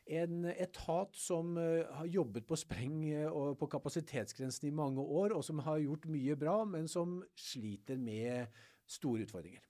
en 0.05 0.45
etat 0.53 1.15
som 1.17 1.55
har 1.57 2.09
jobbet 2.13 2.45
på 2.45 2.57
spreng 2.61 2.99
og 3.25 3.55
på 3.57 3.69
kapasitetsgrensen 3.73 4.69
i 4.69 4.75
mange 4.75 5.01
år, 5.01 5.33
og 5.33 5.41
som 5.45 5.63
har 5.65 5.81
gjort 5.81 6.05
mye 6.13 6.37
bra, 6.37 6.59
men 6.69 6.85
som 6.91 7.23
sliter 7.33 7.97
med 7.97 8.45
store 8.85 9.25
utfordringer. 9.25 9.65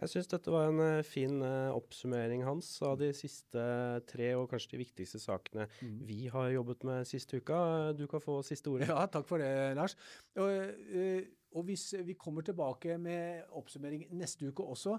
Jeg 0.00 0.08
syns 0.14 0.30
dette 0.32 0.52
var 0.52 0.70
en 0.70 0.80
uh, 0.80 1.04
fin 1.04 1.42
uh, 1.44 1.74
oppsummering 1.76 2.44
hans 2.46 2.68
av 2.86 2.96
de 3.02 3.10
siste 3.16 3.64
tre, 4.08 4.30
og 4.38 4.48
kanskje 4.48 4.72
de 4.74 4.84
viktigste 4.86 5.20
sakene 5.20 5.66
mm. 5.82 5.98
vi 6.08 6.22
har 6.32 6.54
jobbet 6.54 6.86
med 6.88 7.08
siste 7.08 7.42
uka. 7.42 7.58
Du 7.98 8.06
kan 8.08 8.22
få 8.24 8.38
siste 8.46 8.72
ordet. 8.72 8.88
Ja, 8.88 9.04
takk 9.12 9.28
for 9.28 9.42
det, 9.42 9.50
Lars. 9.76 9.96
Og, 10.40 10.48
uh, 10.94 11.20
og 11.50 11.66
hvis 11.66 11.90
vi 12.06 12.14
kommer 12.14 12.46
tilbake 12.46 12.94
med 13.02 13.42
oppsummering 13.58 14.04
neste 14.14 14.46
uke 14.46 14.62
også, 14.62 14.92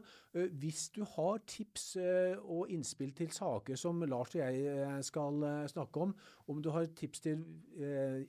hvis 0.60 0.90
du 0.92 1.06
har 1.08 1.40
tips 1.48 1.86
og 2.44 2.68
innspill 2.76 3.14
til 3.16 3.32
saker 3.32 3.80
som 3.80 4.04
Lars 4.04 4.36
og 4.36 4.42
jeg 4.42 5.06
skal 5.08 5.40
snakke 5.72 6.04
om, 6.04 6.12
om 6.52 6.60
du 6.60 6.68
har 6.76 6.92
tips 6.92 7.24
til 7.24 7.46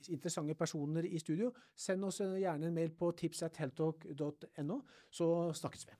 interessante 0.07 0.55
personer 0.55 1.03
i 1.03 1.19
studio, 1.19 1.51
send 1.75 2.07
oss 2.07 2.21
gjerne 2.23 2.71
en 2.71 2.79
mail 2.79 2.95
på 2.95 3.11
tipsatheltalk.no, 3.25 4.79
så 5.11 5.29
snakkes 5.59 5.87
vi. 5.91 5.99